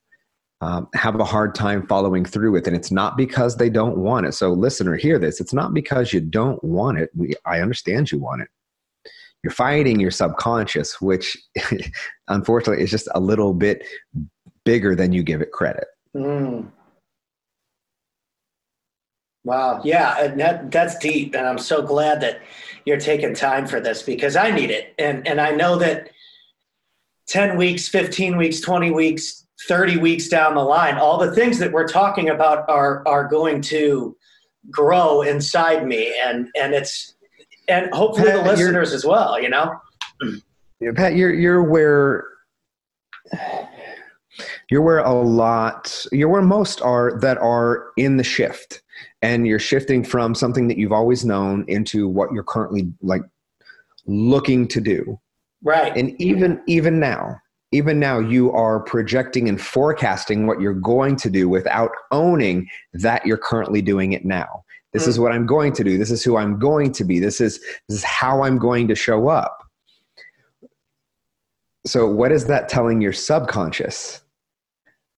[0.62, 2.68] um, have a hard time following through with.
[2.68, 4.34] And it's not because they don't want it.
[4.34, 5.42] So listener hear this.
[5.42, 7.10] It's not because you don't want it.
[7.16, 8.50] We, i understand you want it.
[9.44, 11.38] You're fighting your subconscious which
[12.30, 13.84] unfortunately is just a little bit
[14.64, 15.86] bigger than you give it credit.
[16.16, 16.70] Mm.
[19.44, 19.82] Wow.
[19.84, 20.24] Yeah.
[20.24, 21.36] And that, that's deep.
[21.36, 22.42] And I'm so glad that
[22.86, 24.94] you're taking time for this because I need it.
[24.98, 26.10] And, and I know that
[27.28, 31.72] 10 weeks, 15 weeks, 20 weeks, 30 weeks down the line, all the things that
[31.72, 34.16] we're talking about are, are going to
[34.72, 36.16] grow inside me.
[36.26, 37.14] And, and it's,
[37.68, 39.76] and hopefully Pat, the listeners as well, you know?
[40.96, 42.28] Pat, you're, you're where,
[44.70, 48.83] you're where a lot, you're where most are that are in the shift
[49.22, 53.24] and you're shifting from something that you've always known into what you're currently like
[54.06, 55.20] looking to do.
[55.64, 55.96] Right.
[55.96, 57.40] And even even now
[57.74, 63.26] even now you are projecting and forecasting what you're going to do without owning that
[63.26, 64.64] you're currently doing it now.
[64.94, 65.08] This mm.
[65.08, 65.98] is what i'm going to do.
[65.98, 67.20] This is who i'm going to be.
[67.20, 69.64] This is this is how i'm going to show up.
[71.86, 74.22] So what is that telling your subconscious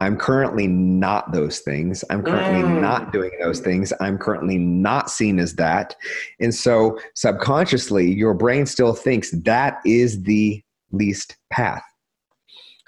[0.02, 2.04] I'm currently not those things.
[2.10, 2.82] I'm currently mm.
[2.82, 3.94] not doing those things.
[4.02, 5.96] I'm currently not seen as that.
[6.40, 11.84] And so subconsciously, your brain still thinks that is the least path.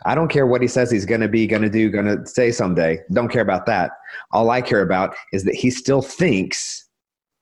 [0.06, 2.26] I don't care what he says he's going to be, going to do, going to
[2.28, 3.00] say someday.
[3.12, 3.92] Don't care about that.
[4.32, 6.88] All I care about is that he still thinks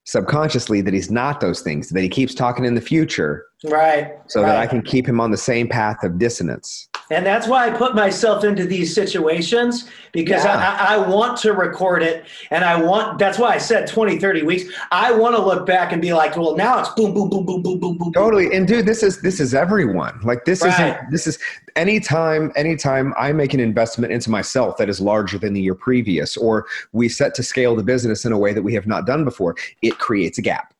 [0.05, 3.45] subconsciously that he's not those things, that he keeps talking in the future.
[3.65, 4.13] Right.
[4.27, 4.49] So right.
[4.49, 6.87] that I can keep him on the same path of dissonance.
[7.11, 10.77] And that's why I put myself into these situations because yeah.
[10.79, 12.25] I, I, want to record it.
[12.49, 14.73] And I want, that's why I said 20, 30 weeks.
[14.91, 17.61] I want to look back and be like, well, now it's boom, boom, boom, boom,
[17.61, 18.13] boom, boom, boom.
[18.13, 18.55] Totally.
[18.55, 20.19] And dude, this is, this is everyone.
[20.23, 20.73] Like this right.
[20.73, 21.37] isn't, this is
[21.75, 26.35] anytime, anytime I make an investment into myself that is larger than the year previous,
[26.37, 29.23] or we set to scale the business in a way that we have not done
[29.23, 30.73] before, it creates a gap.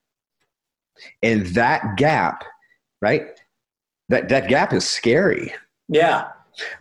[1.22, 2.46] And that gap,
[3.02, 3.28] right?
[4.10, 5.54] That, that gap is scary
[5.88, 6.28] yeah.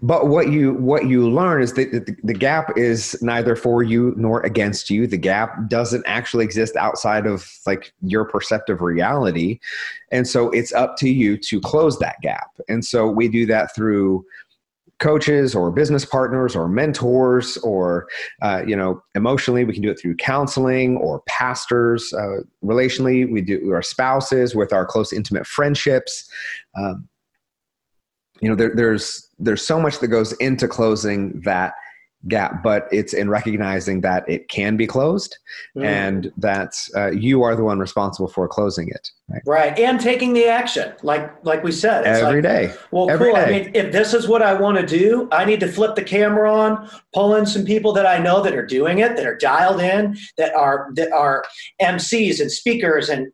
[0.03, 4.15] But what you what you learn is that the, the gap is neither for you
[4.17, 5.07] nor against you.
[5.07, 9.59] The gap doesn't actually exist outside of like your perceptive reality,
[10.13, 12.51] and so it's up to you to close that gap.
[12.69, 14.25] And so we do that through
[15.01, 18.07] coaches or business partners or mentors or
[18.43, 23.41] uh, you know emotionally we can do it through counseling or pastors uh, relationally we
[23.41, 26.31] do our spouses with our close intimate friendships
[26.79, 27.09] um,
[28.41, 31.75] you know there, there's there's so much that goes into closing that
[32.27, 35.37] gap but it's in recognizing that it can be closed
[35.77, 35.85] mm.
[35.85, 39.79] and that uh, you are the one responsible for closing it right, right.
[39.79, 42.75] and taking the action like like we said every like, day.
[42.93, 43.45] well every cool day.
[43.45, 46.03] i mean if this is what i want to do i need to flip the
[46.03, 49.37] camera on pull in some people that i know that are doing it that are
[49.37, 51.45] dialed in that are that are
[51.83, 53.31] mcs and speakers and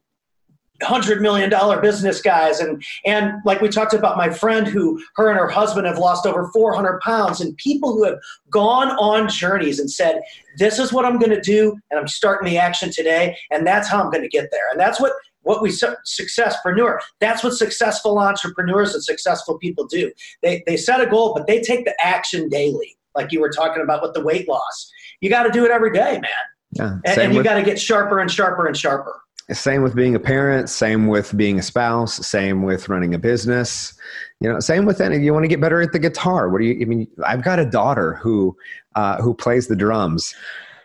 [0.83, 2.61] hundred million dollar business guys.
[2.61, 6.27] And and like we talked about my friend who her and her husband have lost
[6.27, 8.19] over 400 pounds and people who have
[8.51, 10.21] gone on journeys and said
[10.59, 13.88] this is what i'm going to do and i'm starting the action today and that's
[13.88, 14.69] how i'm going to get there.
[14.71, 15.12] And that's what
[15.43, 20.12] what we successpreneur that's what successful entrepreneurs and successful people do.
[20.43, 23.83] They, they set a goal but they take the action daily like you were talking
[23.83, 24.90] about with the weight loss.
[25.21, 26.31] You got to do it every day man.
[26.73, 29.21] Yeah, and, and you got to get sharper and sharper and sharper
[29.52, 33.94] same with being a parent same with being a spouse same with running a business.
[34.40, 36.48] You know same with any you want to get better at the guitar.
[36.48, 38.56] What do you i mean i've got a daughter who
[38.94, 40.34] uh, who plays the drums.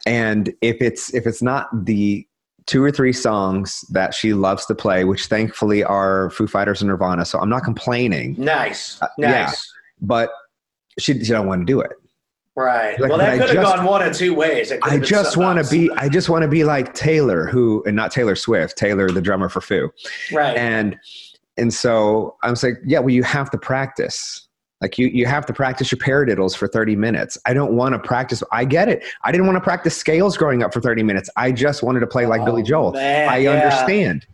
[0.06, 2.28] And if it's if it's not the
[2.66, 6.90] two or three songs that she loves to play which thankfully are foo fighters and
[6.90, 8.36] nirvana so i'm not complaining.
[8.38, 9.02] Nice.
[9.02, 9.32] Uh, nice.
[9.32, 9.52] Yeah,
[10.02, 10.32] but
[10.98, 11.92] she, she don't want to do it
[12.56, 12.98] Right.
[13.00, 14.72] Like, well, that could have gone one of two ways.
[14.82, 15.92] I just want to be.
[15.92, 18.78] I just want to be like Taylor, who and not Taylor Swift.
[18.78, 19.92] Taylor, the drummer for Foo.
[20.32, 20.56] Right.
[20.56, 20.98] And
[21.58, 24.48] and so I was like, yeah, well, you have to practice.
[24.82, 27.38] Like you, you have to practice your paradiddles for 30 minutes.
[27.46, 28.44] I don't want to practice.
[28.52, 29.04] I get it.
[29.24, 31.30] I didn't want to practice scales growing up for 30 minutes.
[31.38, 32.92] I just wanted to play like oh, Billy Joel.
[32.92, 33.52] Man, I yeah.
[33.52, 34.28] understand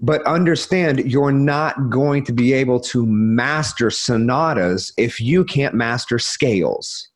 [0.00, 6.18] but understand you're not going to be able to master sonatas if you can't master
[6.18, 7.08] scales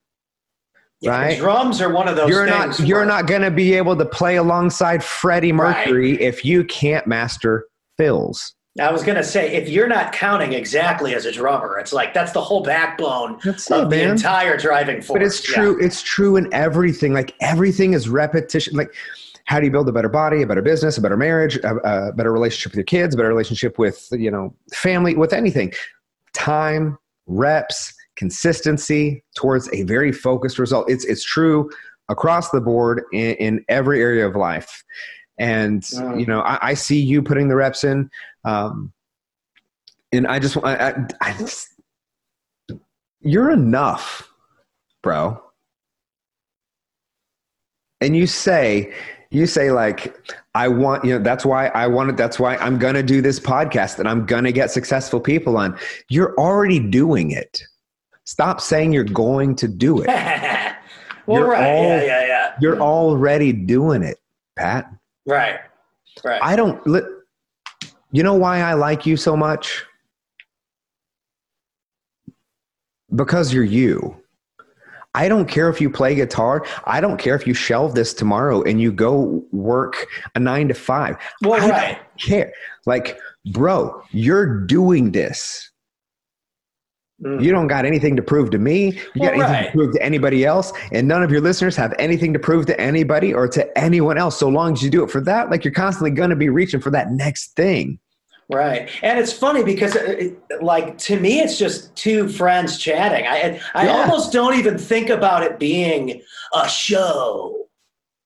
[1.01, 3.97] yeah, right drums are one of those you're not you're not going to be able
[3.97, 6.21] to play alongside freddie mercury right.
[6.21, 7.67] if you can't master
[7.99, 12.15] fills I was gonna say, if you're not counting exactly as a drummer, it's like
[12.15, 15.19] that's the whole backbone that's of it, the entire driving force.
[15.19, 15.79] But it's true.
[15.79, 15.87] Yeah.
[15.87, 17.13] It's true in everything.
[17.13, 18.77] Like everything is repetition.
[18.77, 18.95] Like
[19.47, 22.13] how do you build a better body, a better business, a better marriage, a, a
[22.13, 25.73] better relationship with your kids, a better relationship with you know family, with anything?
[26.33, 30.91] Time, reps, consistency towards a very focused result.
[30.91, 31.71] It's it's true
[32.09, 34.85] across the board in, in every area of life.
[35.39, 35.83] And
[36.19, 38.11] you know, I, I, see you putting the reps in,
[38.45, 38.93] um,
[40.13, 41.69] and I just, I, I, I just,
[43.21, 44.29] you're enough,
[45.03, 45.41] bro.
[48.03, 48.93] And you say
[49.31, 50.17] you say like
[50.55, 53.99] i want you know that's why i wanted that's why i'm gonna do this podcast
[54.01, 55.79] and i'm gonna get successful people on.
[56.09, 57.63] You're already doing it.
[58.25, 60.09] Stop saying you're going to do it.
[61.27, 61.65] Well You're right.
[61.65, 62.55] all- yeah yeah yeah.
[62.61, 64.19] you're already doing it
[64.57, 64.91] pat.
[65.27, 65.61] Right
[66.25, 66.41] right.
[66.43, 67.03] I don't li-
[68.11, 69.85] you know why i like you so much?
[73.15, 74.20] Because you're you
[75.15, 76.65] I don't care if you play guitar.
[76.85, 80.75] I don't care if you shelve this tomorrow and you go work a nine to
[80.75, 81.17] five.
[81.43, 82.53] well I right don't care.
[82.87, 83.19] Like,
[83.53, 85.71] bro, you're doing this.
[87.25, 87.43] Mm.
[87.43, 88.93] You don't got anything to prove to me.
[89.15, 89.67] You got Well, anything right.
[89.67, 90.73] to prove to anybody else.
[90.93, 94.39] And none of your listeners have anything to prove to anybody or to anyone else.
[94.39, 96.81] So long as you do it for that, like you're constantly going to be reaching
[96.81, 97.99] for that next thing.
[98.53, 103.25] Right, and it's funny because, uh, it, like, to me, it's just two friends chatting.
[103.27, 103.93] I I Yeah.
[104.03, 106.23] almost don't even think about it being
[106.55, 107.69] a show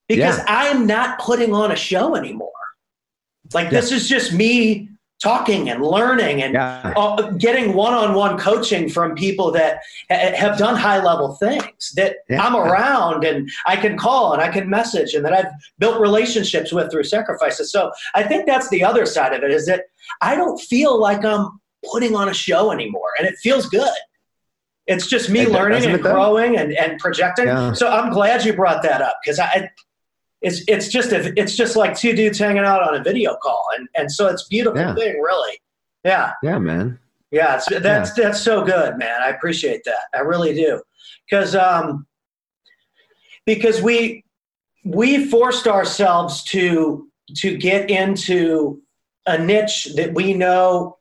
[0.08, 0.44] because Yeah.
[0.48, 2.50] I'm not putting on a show anymore.
[3.52, 4.88] Like, this is just me
[5.28, 6.92] talking and learning and Yeah.
[6.96, 9.78] uh, getting one-on-one coaching from people that
[10.10, 12.44] ha- have done high-level things that Yeah.
[12.44, 16.72] I'm around and I can call and I can message and that I've built relationships
[16.72, 17.72] with through sacrifices.
[17.72, 19.84] So I think that's the other side of it is that
[20.20, 21.58] I don't feel like I'm
[21.90, 23.96] putting on a show anymore, and it feels good.
[24.87, 27.46] It's just me It- learning and growing and, and projecting.
[27.46, 27.72] Yeah.
[27.72, 29.70] So I'm glad you brought that up because I.
[30.44, 33.64] It's, it's just a, it's just like two dudes hanging out on a video call
[33.76, 34.94] and, and so it's a beautiful Yeah.
[34.94, 35.59] thing really
[36.04, 36.98] yeah Yeah, man.
[37.30, 39.22] yeah, it's, that's that's so good, man.
[39.22, 40.04] I appreciate that.
[40.14, 40.80] I really do,
[41.28, 42.07] because um,
[43.46, 44.24] because we
[44.85, 48.80] we forced ourselves to to get into
[49.26, 50.98] a niche that we know,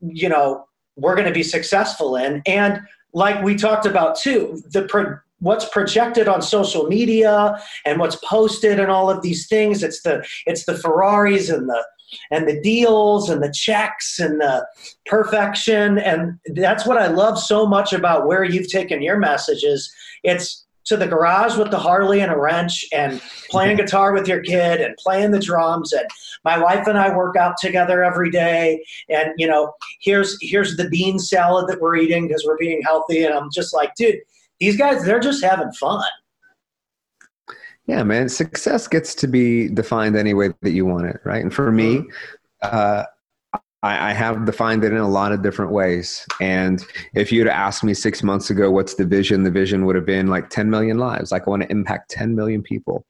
[0.00, 2.80] you know, we're going to be successful in, and
[3.14, 8.80] like we talked about too, the pro, what's projected on social media and what's posted
[8.80, 9.82] and all of these things.
[9.82, 11.84] It's the it's the Ferraris and the
[12.30, 14.66] and the deals and the checks and the
[15.06, 15.98] perfection.
[15.98, 19.92] And that's what i love so much about where you've taken your messages.
[20.24, 23.20] It's to the garage with the harley and a wrench and
[23.50, 25.92] playing guitar with your kid and playing the drums.
[25.92, 26.06] And
[26.44, 28.82] my wife and i work out together every day.
[29.10, 33.24] And you know here's here's the bean salad that we're eating because we're being healthy.
[33.24, 34.16] And i'm just like dude
[34.60, 36.02] these guys they're just having fun
[37.86, 38.28] Yeah, man.
[38.28, 41.42] Success gets to be defined any way that you want it, right?
[41.42, 42.02] And for me,
[42.60, 43.04] uh,
[43.82, 46.26] I, I have defined it in a lot of different ways.
[46.40, 49.44] And if you'd asked me six months ago, what's the vision?
[49.44, 51.32] The vision would have been like 10 million lives.
[51.32, 53.06] Like I want to impact 10 million people.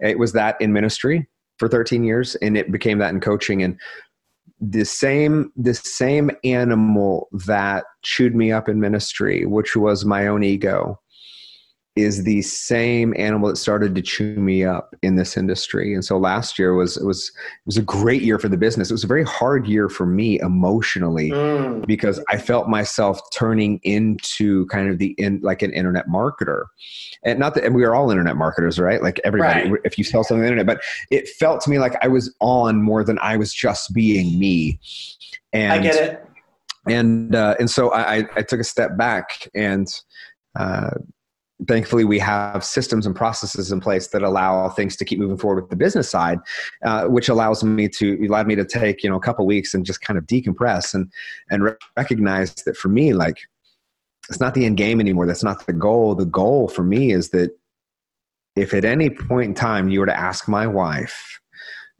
[0.00, 1.28] It was that in ministry
[1.58, 3.62] for 13 years, and it became that in coaching.
[3.62, 3.78] And
[4.62, 10.44] the same, the same animal that chewed me up in ministry, which was my own
[10.44, 11.00] ego,
[11.94, 15.92] is the same animal that started to chew me up in this industry.
[15.92, 18.90] And so last year was it was it was a great year for the business.
[18.90, 21.86] It was a very hard year for me emotionally Mm.
[21.86, 26.64] because I felt myself turning into kind of the in like an internet marketer.
[27.24, 29.02] And not that and we are all internet marketers, right?
[29.02, 29.80] Like everybody Right.
[29.84, 32.34] if you sell something on the internet, but it felt to me like I was
[32.40, 34.80] on more than I was just being me.
[35.52, 36.26] And i get it
[36.88, 39.86] and uh, and so I, I- I took a step back and
[40.58, 40.90] uh,
[41.66, 45.62] thankfully we have systems and processes in place that allow things to keep moving forward
[45.62, 46.38] with the business side
[46.84, 49.84] uh, which allows me to allowed me to take you know a couple weeks and
[49.84, 51.10] just kind of decompress and
[51.50, 53.38] and re- recognize that for me like
[54.28, 57.30] it's not the end game anymore that's not the goal the goal for me is
[57.30, 57.50] that
[58.56, 61.40] if at any point in time you were to ask my wife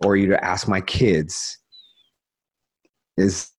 [0.04, 1.58] or you to ask my kids
[3.16, 3.50] is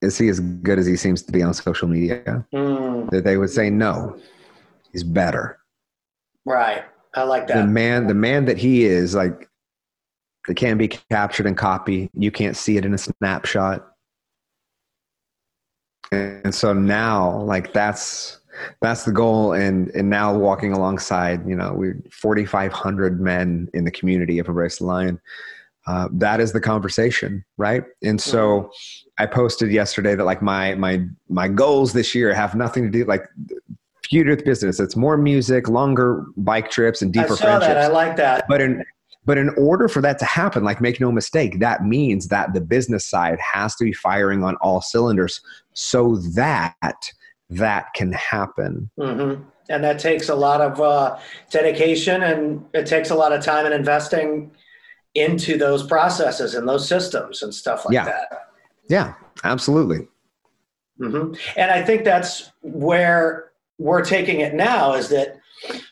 [0.00, 2.46] is he as good as he seems to be on social media?
[2.54, 3.10] Mm.
[3.10, 4.16] That they would say no,
[4.92, 5.58] he's better.
[6.44, 7.62] right i like that.
[7.62, 9.48] The man, the man that he is, like,
[10.48, 12.10] it can't be captured and copy.
[12.14, 13.86] You can't see it in a snapshot.
[16.10, 18.40] And so now, like, that's
[18.80, 19.52] that's the goal.
[19.52, 24.78] And and now walking alongside, you know, we're 4,500 men in the community of Embrace
[24.78, 25.20] the Lion.
[25.86, 27.84] Uh, that is the conversation, right?
[28.02, 28.70] And so.
[29.20, 33.04] I posted yesterday that like my my my goals this year have nothing to do
[33.04, 33.24] like
[34.08, 34.80] feud with business.
[34.80, 37.74] It's more music, longer bike trips, and i deeper saw friendships.
[37.74, 38.84] that i like that but in
[39.24, 42.62] but in order for that to happen, like make no mistake, that means that the
[42.62, 45.42] business side has to be firing on all cylinders
[45.74, 47.10] so that
[47.50, 48.88] that can happen.
[48.98, 49.34] hmm
[49.68, 51.18] And that takes a lot of uh,
[51.50, 54.50] dedication and it takes a lot of time and investing
[55.14, 58.04] into those processes and those systems and stuff like Yeah.
[58.04, 58.28] that.
[58.88, 59.12] Yeah,
[59.44, 60.08] absolutely.
[60.98, 63.47] hmm And I think that's where
[63.78, 65.38] we're taking it now is that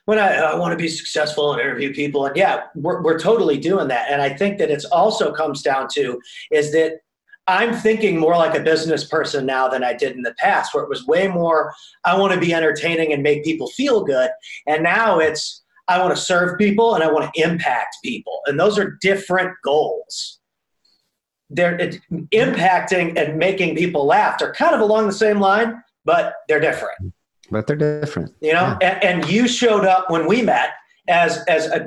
[0.05, 3.59] when I, I want to be successful and interview people, and yeah, we're, we're totally
[3.59, 4.11] doing that.
[4.11, 6.21] And I think that it's also comes down to
[6.51, 7.01] is that
[7.49, 10.83] I'm thinking more like a business person now than I did in the past, where
[10.83, 11.73] it was way more,
[12.05, 14.31] I want to be entertaining and make people feel good.
[14.67, 18.41] And now it's, I want to serve people and I want to impact people.
[18.47, 20.41] And those are different goals.
[21.49, 22.01] They're it,
[22.35, 24.39] impacting and making people laugh.
[24.39, 27.13] They're kind of along the same line, but they're different.
[27.51, 28.35] But they're different.
[28.41, 28.99] You know, yeah.
[29.03, 30.71] and, and you showed up when we met
[31.09, 31.87] as as a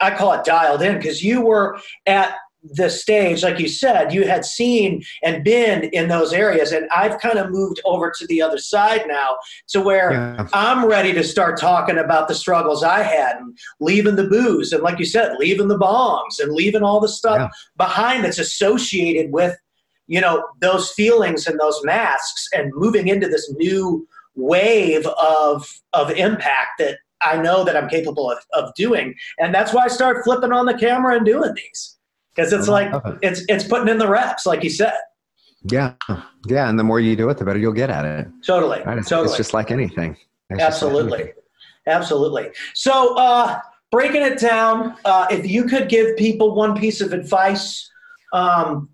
[0.00, 4.26] I call it dialed in because you were at the stage, like you said, you
[4.26, 6.72] had seen and been in those areas.
[6.72, 9.36] And I've kind of moved over to the other side now
[9.68, 10.46] to where yeah.
[10.52, 14.72] I'm ready to start talking about the struggles I had and leaving the booze.
[14.72, 17.48] And like you said, leaving the bombs and leaving all the stuff yeah.
[17.76, 19.56] behind that's associated with,
[20.06, 26.10] you know, those feelings and those masks and moving into this new wave of, of
[26.10, 29.14] impact that I know that I'm capable of, of doing.
[29.38, 31.96] And that's why I start flipping on the camera and doing these
[32.34, 33.18] because it's like it.
[33.22, 34.94] it's it's putting in the reps, like you said.
[35.70, 35.94] Yeah,
[36.46, 38.28] yeah, and the more you do it, the better you'll get at it.
[38.44, 38.98] Totally, right?
[38.98, 39.28] it's, totally.
[39.28, 40.16] It's just like anything.
[40.50, 41.34] It's absolutely, like anything.
[41.86, 42.50] absolutely.
[42.74, 43.60] So, uh,
[43.92, 47.88] breaking it down, uh, if you could give people one piece of advice
[48.32, 48.88] um,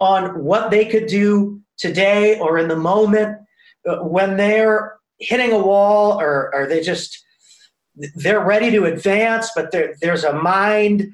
[0.00, 3.38] on what they could do today or in the moment
[3.84, 7.22] when they're hitting a wall, or are they just
[8.16, 11.12] they're ready to advance, but there's a mind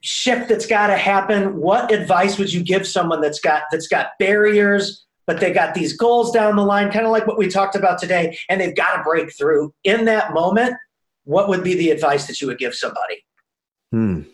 [0.00, 1.56] shift that's got to happen.
[1.56, 5.96] What advice would you give someone that's got that's got barriers but they got these
[5.96, 8.96] goals down the line kind of like what we talked about today and they've got
[8.96, 9.72] to break through?
[9.84, 10.74] In that moment
[11.24, 13.24] what would be the advice that you would give somebody?
[13.90, 14.33] Hmm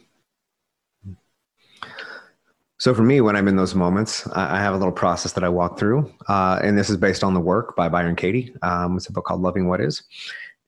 [2.81, 5.49] so for me when i'm in those moments i have a little process that i
[5.49, 8.53] walk through uh, and this is based on the work by byron katie.
[8.63, 10.03] Um, it's a book called loving what is.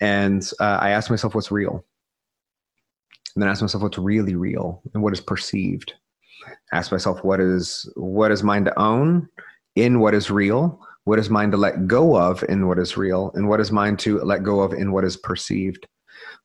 [0.00, 1.84] And uh, i ask myself what's real.
[3.34, 5.94] And then ask myself what's really real and what is perceived.
[6.72, 9.28] Ask myself what is what is mine to own
[9.74, 10.80] in what is real?
[11.04, 13.32] What is mine to let go of in what is real?
[13.34, 15.86] And what is mine to let go of in what is perceived?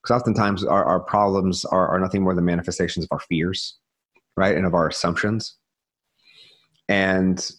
[0.01, 3.77] Because oftentimes our, our problems are, are nothing more than manifestations of our fears
[4.37, 5.55] right and of our assumptions
[6.87, 7.51] and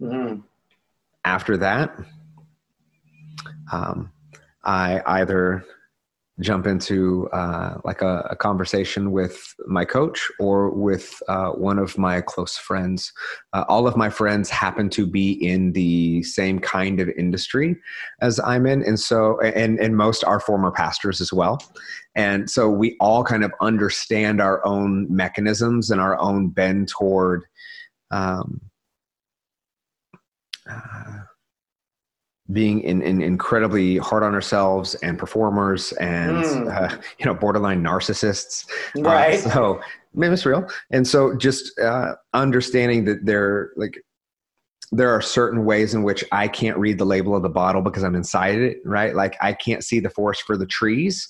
[0.00, 0.40] mm-hmm.
[1.24, 1.96] after that
[3.72, 4.12] um,
[4.64, 5.64] i either
[6.40, 11.98] jump into uh, like a, a, conversation with my coach or with uh, one of
[11.98, 13.12] my close friends.
[13.52, 17.76] Uh, all of my friends happen to be in the same kind of industry
[18.20, 21.62] as I'm in, and so and and most are former pastors as well.
[22.14, 27.44] And so we all kind of understand our own mechanisms and our own bend toward.
[28.10, 28.60] Um,
[30.68, 31.20] uh,
[32.52, 36.74] being in, in incredibly hard on ourselves and performers and mm.
[36.74, 38.66] uh, you know borderline narcissists.
[38.96, 39.46] Uh, right.
[39.46, 39.80] uh, so
[40.14, 40.68] maybe it's real.
[40.90, 44.02] And so just uh, understanding that there like
[44.92, 48.02] there are certain ways in which i can't read the label of the bottle because
[48.02, 49.14] i'm inside it right?
[49.14, 51.28] Like i can't see the forest for the trees.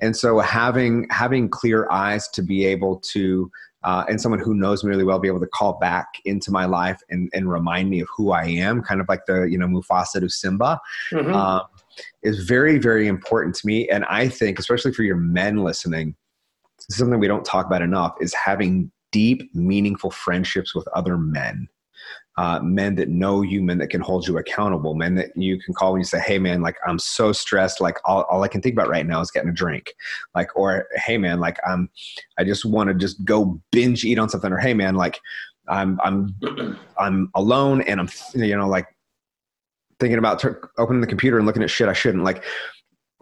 [0.00, 3.50] And so having having clear eyes to be able to
[3.84, 6.64] uh, and someone who knows me really well be able to call back into my
[6.64, 9.66] life and, and remind me of who I am, kind of like the you know
[9.66, 10.80] Mufasa to Simba,
[11.10, 11.34] mm-hmm.
[11.34, 11.62] um,
[12.22, 13.88] is very very important to me.
[13.88, 16.14] And I think, especially for your men listening,
[16.90, 21.68] something we don't talk about enough is having deep, meaningful friendships with other men
[22.38, 25.74] uh, men that know you, men that can hold you accountable, men that you can
[25.74, 28.62] call when you say, "Hey, man, like I'm so stressed, like all, all I can
[28.62, 29.94] think about right now is getting a drink,"
[30.34, 31.90] like, or "Hey, man, like I'm,
[32.38, 35.20] I just want to just go binge eat on something," or "Hey, man, like
[35.68, 36.34] I'm I'm
[36.98, 38.86] I'm alone and I'm you know like
[40.00, 42.44] thinking about t- opening the computer and looking at shit I shouldn't like."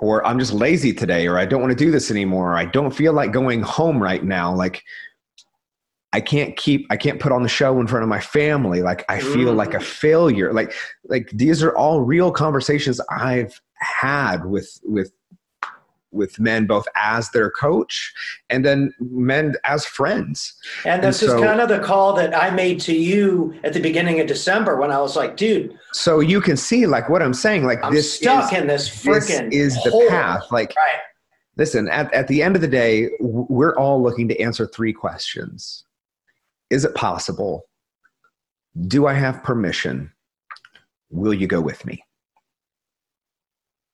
[0.03, 2.53] Or I'm just lazy today, or I don't want to do this anymore.
[2.53, 4.55] Or I don't feel like going home right now.
[4.55, 4.83] Like,
[6.13, 9.05] I can't keep I can't put on the show in front of my family like
[9.09, 9.83] I feel like a mm.
[9.83, 10.73] failure like
[11.05, 15.13] like these are all real conversations I've had with with
[16.13, 18.13] with men both as their coach
[18.49, 20.55] and then men as friends.
[20.85, 23.73] And this and so, is kind of the call that I made to you at
[23.73, 25.79] the beginning of December when I was like, dude.
[25.93, 28.89] So you can see like what I'm saying, like I'm this stuck is, in this
[28.89, 30.09] freaking is the hole.
[30.09, 30.51] path.
[30.51, 31.01] Like right.
[31.57, 35.85] listen, at, at the end of the day, we're all looking to answer three questions.
[36.71, 37.65] Is it possible?
[38.87, 40.13] Do I have permission?
[41.11, 42.03] Will you go with me?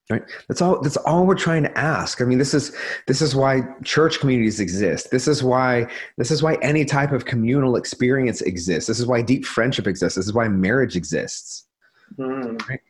[0.09, 0.23] Right?
[0.47, 2.21] That's all that's all we're trying to ask.
[2.21, 2.77] I mean, this is
[3.09, 5.11] this is why church communities exist.
[5.11, 8.87] This is why this is why any type of communal experience exists.
[8.87, 10.17] This is why deep friendship exists.
[10.17, 11.67] This is why marriage exists.
[12.19, 12.69] Mm.
[12.69, 12.81] Right?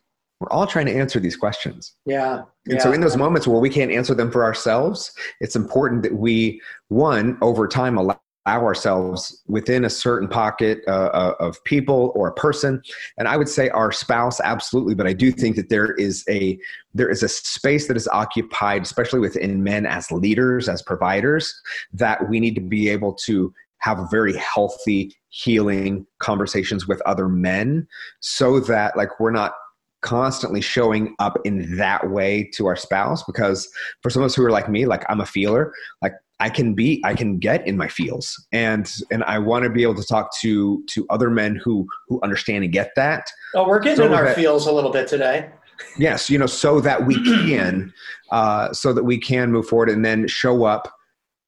[0.40, 1.94] we're all trying to answer these questions.
[2.04, 2.42] Yeah.
[2.66, 2.78] And yeah.
[2.80, 6.60] so in those moments where we can't answer them for ourselves, it's important that we,
[6.88, 12.34] one, over time allow ourselves within a certain pocket uh, uh, of people or a
[12.34, 12.80] person.
[13.18, 16.58] And i would say our spouse absolutely but i do think that there is a
[16.94, 21.54] there is a space that is occupied especially within men as leaders as providers
[21.92, 27.86] that we need to be able to have very healthy healing conversations with other men
[28.20, 29.54] so that like we're not
[30.02, 33.68] constantly showing up in that way to our spouse because
[34.02, 36.74] for some of us who are like me like i'm a feeler like i can
[36.74, 38.46] be i can get in my feels.
[38.52, 42.20] And and i want to be able to talk to to other men who who
[42.22, 43.30] understand and get that.
[43.54, 45.50] Oh we're getting so in our that- feels a little bit today.
[45.98, 47.92] Yes you know so that we can
[48.30, 50.92] uh so that we can move forward and then show up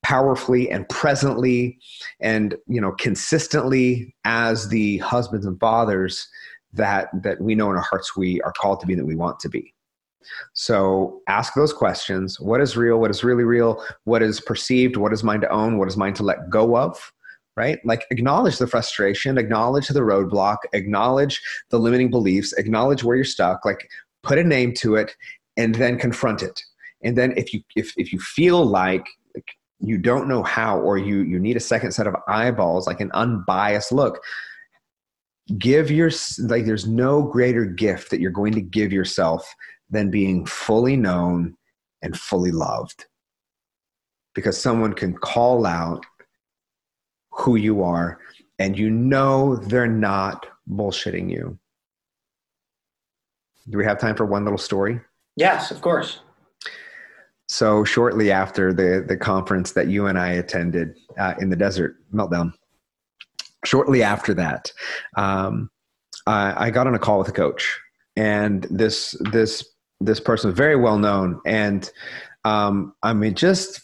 [0.03, 1.78] powerfully and presently
[2.20, 6.28] and you know consistently as the husbands and fathers
[6.72, 9.41] that that we know in our hearts we are called to be that we want
[9.41, 9.74] to be
[10.54, 12.40] so ask those questions.
[12.40, 12.98] What is real?
[12.98, 13.82] What is really real?
[14.04, 14.96] What is perceived?
[14.96, 15.78] What is mine to own?
[15.78, 17.12] What is mine to let go of?
[17.56, 17.78] Right?
[17.84, 21.40] Like acknowledge the frustration acknowledge the roadblock acknowledge
[21.70, 23.88] the limiting beliefs acknowledge where you're stuck like
[24.22, 25.16] put a name to it
[25.56, 26.62] and then confront it.
[27.02, 29.04] And then if you if, if you feel like
[29.80, 33.10] you don't know how or you you need a second set of eyeballs like an
[33.12, 34.20] unbiased look
[35.56, 36.10] give your
[36.40, 39.54] like there's no greater gift that you're going to give yourself
[39.91, 41.57] than being fully known
[42.03, 43.07] and fully loved.
[44.34, 46.05] Because someone can call out
[47.32, 48.18] who you are
[48.59, 51.59] and you know they're not bullshitting you.
[53.70, 55.01] Do we have time for one little story?
[55.36, 56.20] Yes of course.
[57.49, 61.97] So shortly after the the conference that you and I attended uh, in the desert
[62.12, 62.53] meltdown,
[63.64, 64.70] shortly after that,
[65.16, 65.70] um,
[66.26, 67.78] I, I got on a call with a coach,
[68.16, 69.64] and this this
[70.01, 71.90] this person was very well known, and
[72.44, 73.80] um, I mean just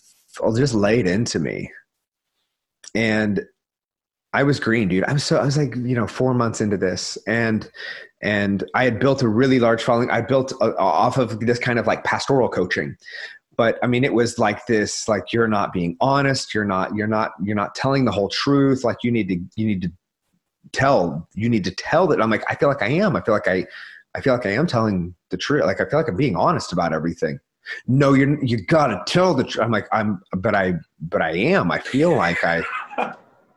[0.56, 1.70] just laid into me,
[2.94, 3.44] and
[4.32, 5.04] I was green, dude.
[5.04, 7.70] I was so I was like you know four months into this, and
[8.20, 10.10] and I had built a really large following.
[10.10, 12.96] I built a, off of this kind of like pastoral coaching.
[13.56, 16.52] But i mean it was like this like you're not being honest.
[16.52, 18.82] You're not you're not you're not telling the whole truth.
[18.82, 19.92] Like you need to you need to
[20.72, 22.20] tell you need to tell that.
[22.20, 23.14] I'm like i feel like i am.
[23.14, 23.64] I feel like i
[24.14, 26.72] i feel like i am telling the truth like i feel like i'm being honest
[26.72, 27.38] about everything
[27.86, 31.70] no you're you gotta tell the truth i'm like i'm but i but i am
[31.70, 32.62] i feel like i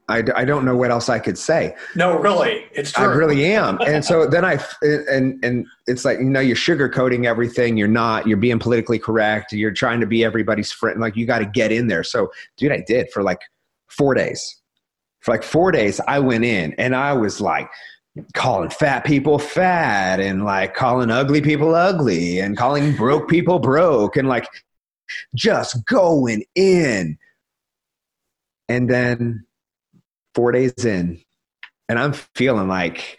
[0.10, 1.76] I, I don't know what else I could say.
[1.95, 3.78] no really it's true I really am.
[3.86, 7.78] And so then I, and, and it's like, you know, you're sugarcoating everything.
[7.78, 9.51] You're not, you're being politically correct.
[9.51, 10.99] You're trying to be everybody's friend.
[11.01, 12.03] Like you got to get in there.
[12.03, 13.41] So dude, I did for like
[13.88, 14.62] four days.
[15.22, 17.70] For like four days, I went in and I was like,
[18.34, 24.15] calling fat people fat and like calling ugly people ugly and calling broke people broke
[24.18, 24.47] and like
[25.36, 27.18] just going in.
[28.70, 29.45] And then
[30.36, 31.22] four days in,
[31.88, 33.18] and I'm feeling like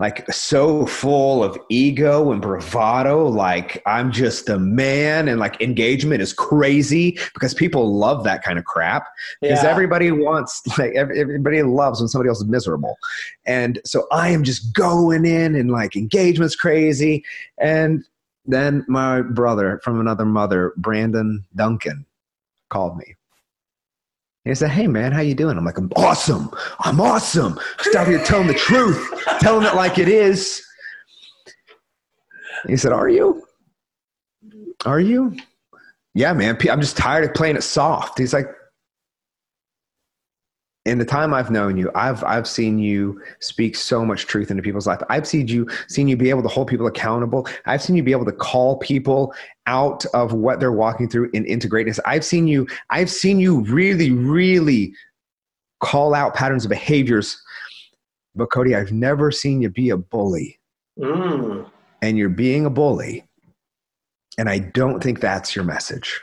[0.00, 6.20] like so full of ego and bravado like i'm just the man and like engagement
[6.22, 9.06] is crazy because people love that kind of crap.
[9.40, 9.70] Because Yeah.
[9.70, 12.96] everybody wants like everybody loves when somebody else is miserable.
[13.46, 17.24] And so i am just going in and like engagement's crazy.
[17.58, 18.04] And
[18.46, 22.06] then my brother from another mother brandon duncan
[22.70, 23.14] called me
[24.44, 26.50] he said, "Hey man, how you doing?" I'm like, "I'm awesome.
[26.80, 27.58] I'm awesome.
[27.82, 28.98] Just out here telling the truth,
[29.40, 30.62] telling it like it is."
[32.66, 33.44] He said, "Are you?
[34.86, 35.36] Are you?
[36.14, 36.58] Yeah, man.
[36.70, 38.46] I'm just tired of playing it soft." He's like,
[40.86, 44.62] "In the time I've known you, I've I've seen you speak so much truth into
[44.62, 45.00] people's life.
[45.10, 47.46] I've seen you seen you be able to hold people accountable.
[47.66, 49.34] I've seen you be able to call people
[49.66, 52.00] out of what they're walking through and into greatness.
[52.06, 54.94] I've seen you I've seen you really really
[55.80, 57.40] call out patterns of behaviors.
[58.34, 60.58] But Cody, I've never seen you be a bully.
[60.98, 61.68] Mm.
[62.00, 63.24] And you're being a bully.
[64.38, 66.20] And I don't think that's your message.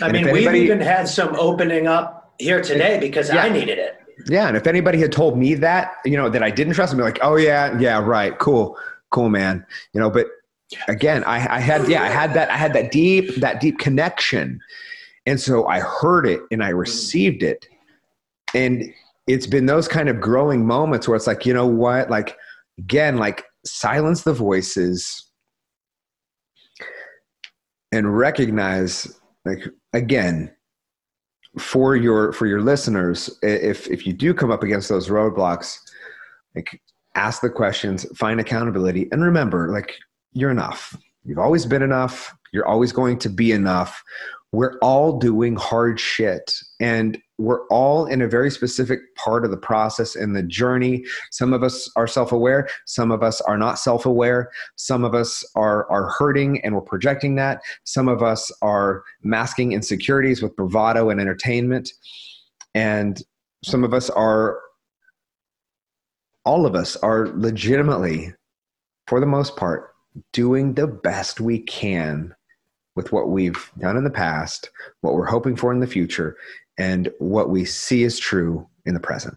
[0.00, 3.42] I And mean, anybody- we've even had some opening up here today because Yeah.
[3.42, 3.96] I needed it.
[4.26, 6.96] Yeah, and if anybody had told me that, you know, that I didn't trust, I'd
[6.96, 8.76] be like, "Oh yeah, yeah, right, cool,
[9.10, 10.26] cool, man." You know, but
[10.88, 14.60] again, I, I had, yeah, I had that, I had that deep, that deep connection,
[15.24, 17.68] and so I heard it and I received it,
[18.54, 18.92] and
[19.28, 22.36] it's been those kind of growing moments where it's like, you know what, like
[22.78, 25.26] again, like silence the voices
[27.92, 29.60] and recognize, like
[29.92, 30.50] again,
[31.58, 35.78] for your for your listeners if if you do come up against those roadblocks
[36.54, 36.80] like
[37.18, 39.94] ask the questions, find accountability, and remember, like,
[40.32, 40.96] you're enough.
[41.24, 42.34] You've always been enough.
[42.52, 44.02] You're always going to be enough.
[44.52, 46.54] We're all doing hard shit.
[46.80, 51.04] And we're all in a very specific part of the process and the journey.
[51.30, 55.14] Some of us are self aware, some of us are not self aware, some of
[55.14, 60.56] us are, are hurting and we're projecting that, some of us are masking insecurities with
[60.56, 61.92] bravado and entertainment,
[62.74, 63.22] and
[63.64, 64.58] some of us are,
[66.44, 68.34] all of us are legitimately,
[69.06, 69.92] for the most part,
[70.32, 72.34] doing the best we can
[72.96, 74.70] with what we've done in the past,
[75.02, 76.36] what we're hoping for in the future,
[76.78, 79.36] and what we see is true in the present.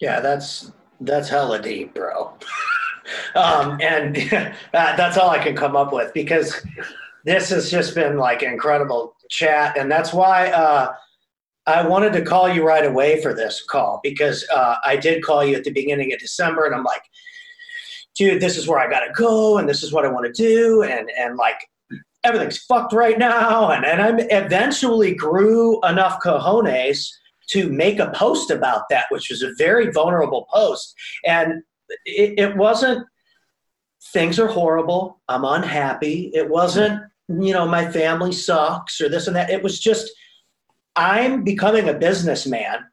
[0.00, 2.32] Yeah, that's that's hella deep, bro.
[3.34, 4.16] um, and
[4.72, 6.64] that's all I can come up with because
[7.24, 10.94] this has just been like incredible chat, and that's why uh,
[11.66, 15.44] I wanted to call you right away for this call because uh, I did call
[15.44, 17.02] you at the beginning of December, and I'm like,
[18.14, 20.82] dude, this is where I gotta go, and this is what I want to do,
[20.82, 21.60] and and like
[22.24, 23.70] everything's fucked right now.
[23.70, 27.08] And, and I eventually grew enough cojones
[27.50, 30.94] to make a post about that, which was a very vulnerable post.
[31.24, 31.62] And
[32.04, 33.06] it, it wasn't,
[34.12, 35.20] things are horrible.
[35.28, 36.30] I'm unhappy.
[36.34, 39.50] It wasn't, you know, my family sucks or this and that.
[39.50, 40.10] It was just,
[40.96, 42.84] I'm becoming a businessman.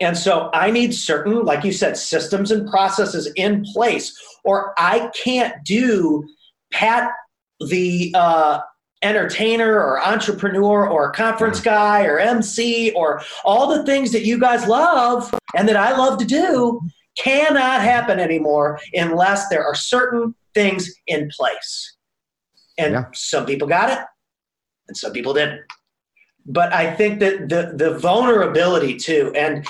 [0.00, 5.10] And so I need certain, like you said, systems and processes in place, or I
[5.14, 6.24] can't do
[6.72, 7.10] pat
[7.68, 8.60] the uh,
[9.02, 14.66] entertainer or entrepreneur or conference guy or MC or all the things that you guys
[14.66, 16.80] love and that I love to do
[17.18, 21.96] cannot happen anymore unless there are certain things in place.
[22.78, 23.04] And yeah.
[23.14, 24.04] some people got it
[24.88, 25.60] and some people didn't
[26.46, 29.66] but I think that the the vulnerability too, and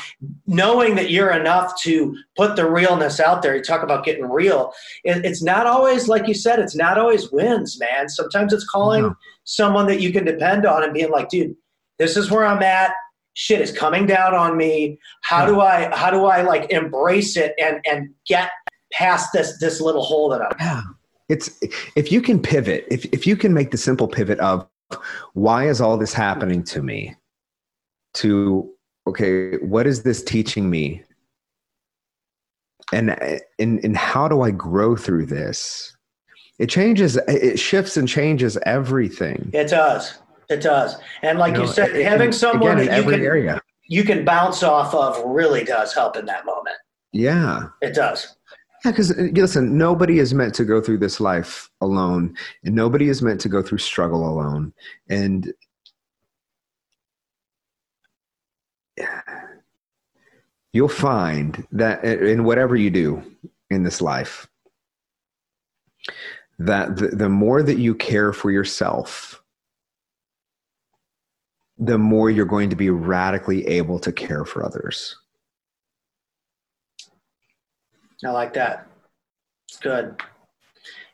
[0.47, 3.57] knowing that you're enough to put the realness out there.
[3.57, 4.73] You talk about getting real.
[5.05, 6.59] It, it's not always like you said.
[6.59, 8.09] It's not always wins, man.
[8.09, 9.14] Sometimes it's calling
[9.45, 11.57] someone that you can depend on and being like, dude,
[11.99, 12.93] this is where I'm at.
[13.35, 14.99] Shit is coming down on me.
[15.23, 18.51] How do I how do I like embrace it and and get
[18.93, 20.53] past this this little hole that I'm.
[20.59, 20.83] Yeah.
[21.29, 21.51] It's
[21.95, 24.66] if you can pivot, if if you can make the simple pivot of
[25.34, 27.14] why is all this happening to me?
[28.14, 28.70] To,
[29.07, 31.03] okay, what is this teaching me?
[32.93, 33.11] And,
[33.59, 35.97] and, and how do I grow through this?
[36.59, 39.51] It changes, it shifts and changes everything.
[39.55, 40.18] It does.
[40.51, 40.97] It does.
[41.22, 43.61] And like you, know, you said, it, having someone again, that you can, area.
[43.86, 46.76] you can bounce off of really does help in that moment.
[47.12, 47.68] Yeah.
[47.80, 48.36] It does.
[48.85, 53.09] Yeah, because uh, listen, nobody is meant to go through this life alone, and nobody
[53.09, 54.72] is meant to go through struggle alone.
[55.09, 55.53] And
[60.72, 63.22] you'll find that in whatever you do
[63.70, 64.49] in this life,
[66.59, 69.43] that the, the more that you care for yourself,
[71.78, 75.16] the more you're going to be radically able to care for others.
[78.25, 78.87] I like that.
[79.68, 80.21] It's good.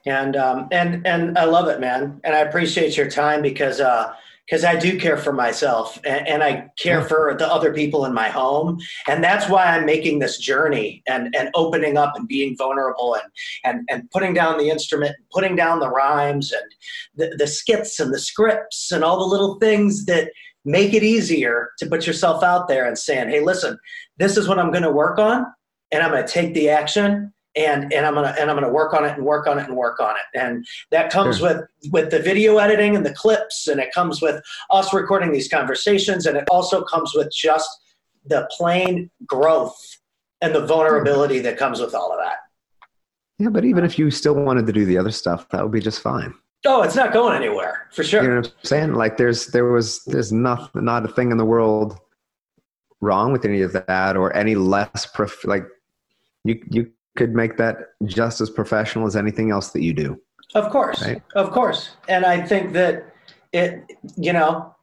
[0.07, 2.21] And um, and and I love it, man.
[2.25, 4.15] And I appreciate your time because uh,
[4.47, 8.15] because I do care for myself and, and, I care for the other people in
[8.15, 8.79] my home.
[9.09, 13.25] And that's why I'm making this journey and, and opening up and being vulnerable and,
[13.65, 16.71] and, and putting down the instrument, putting down the rhymes and
[17.17, 20.31] the, the skits and the scripts and all the little things that
[20.65, 23.77] make it easier to put yourself out there and saying, hey, listen,
[24.19, 25.45] this is what I'm going to work on
[25.93, 28.93] and I'm going to take the action and and I'm gonna and I'm gonna work
[28.93, 30.39] on it and work on it and work on it.
[30.39, 31.49] And that comes sure.
[31.49, 35.49] with with the video editing and the clips, and it comes with us recording these
[35.49, 37.68] conversations, and it also comes with just
[38.26, 39.76] the plain growth
[40.43, 42.37] and the vulnerability that comes with all of that.
[43.39, 45.80] Yeah, but even if you still wanted to do the other stuff, that would be
[45.80, 46.34] just fine.
[46.64, 48.22] Oh, it's not going anywhere for sure.
[48.22, 48.95] You know what I'm saying?
[48.95, 51.99] Like there's there was there's not not a thing in the world
[53.01, 55.64] wrong with any of that or any less prof- like
[56.47, 60.21] you you could make that just as professional as anything else that you do.
[60.55, 61.23] Of course, right?
[61.35, 63.13] of course, and I think that
[63.53, 63.85] it
[64.17, 64.75] you know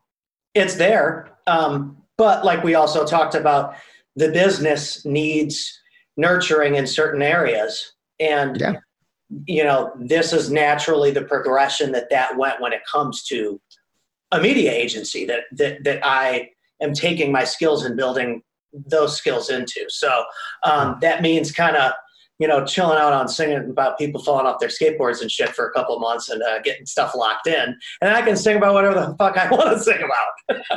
[0.54, 3.76] it's there, um, but like we also talked about,
[4.16, 5.80] the business needs
[6.18, 8.74] nurturing in certain areas, and yeah.
[9.46, 13.60] you know this is naturally the progression that that went when it comes to
[14.32, 16.50] a media agency that that that I
[16.82, 18.44] am taking my skills and building
[18.74, 19.86] those skills into.
[19.90, 20.24] So
[20.64, 21.94] um, that means kind of
[22.40, 25.68] you know chilling out on singing about people falling off their skateboards and shit for
[25.68, 28.96] a couple months and uh, getting stuff locked in, and I can sing about whatever
[28.96, 30.62] the fuck I want to sing about.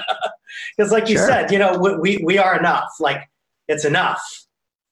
[0.76, 2.88] Because like you said, you know we, we we are enough.
[2.98, 3.28] Like
[3.68, 4.22] it's enough.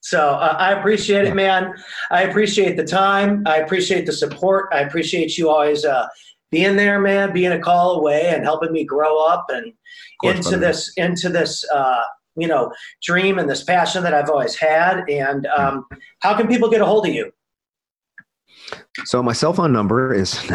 [0.00, 1.72] So uh, I appreciate it, man.
[2.10, 3.42] I appreciate the time.
[3.46, 4.68] I appreciate the support.
[4.72, 6.06] I appreciate you always uh,
[6.50, 9.72] being there, man, being a call away and helping me grow up and
[10.20, 10.66] course, into brother.
[10.66, 12.02] this into this uh,
[12.36, 12.72] you know
[13.02, 15.08] dream and this passion that I've always had.
[15.08, 15.86] And um,
[16.20, 17.32] how can people get a hold of you?
[19.04, 20.34] So my cell phone number is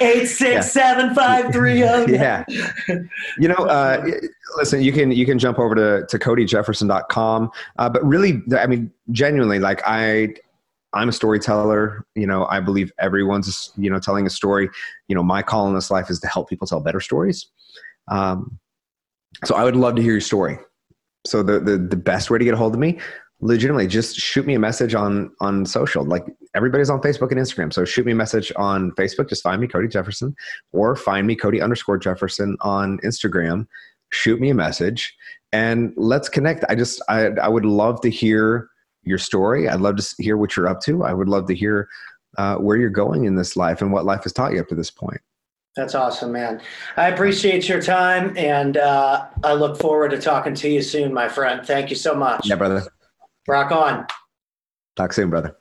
[0.00, 2.06] eight six seven five three zero.
[2.08, 2.44] Yeah,
[3.38, 4.04] you know, uh,
[4.56, 8.92] listen, you can you can jump over to to CodyJefferson.com, uh, but really, I mean,
[9.12, 10.34] genuinely, like I.
[10.92, 12.04] I'm a storyteller.
[12.16, 14.68] You know, I believe everyone's, you know, telling a story.
[15.06, 17.46] You know, my call in this life is to help people tell better stories.
[18.08, 18.58] Um,
[19.44, 20.58] so I would love to hear your story.
[21.26, 22.98] So the, the the best way to get a hold of me,
[23.40, 26.04] legitimately just shoot me a message on on social.
[26.04, 26.24] Like
[26.54, 27.72] everybody's on facebook and instagram.
[27.72, 29.28] So shoot me a message on facebook.
[29.28, 30.34] Just find me cody jefferson
[30.72, 33.66] or find me cody underscore jefferson on instagram.
[34.10, 35.14] Shoot me a message
[35.52, 36.64] and let's connect.
[36.68, 38.68] I just i, I would love to hear
[39.02, 39.68] your story.
[39.68, 41.04] I'd love to hear what you're up to.
[41.04, 41.88] I would love to hear
[42.38, 44.74] uh, where you're going in this life and what life has taught you up to
[44.74, 45.20] this point
[45.76, 46.60] that's awesome, man.
[46.96, 51.28] I appreciate your time, and uh, I look forward to talking to you soon, my
[51.28, 51.64] friend.
[51.64, 52.48] Thank you so much.
[52.48, 52.82] Yeah, brother.
[53.46, 54.06] Rock on.
[54.96, 55.56] Talk soon, brother.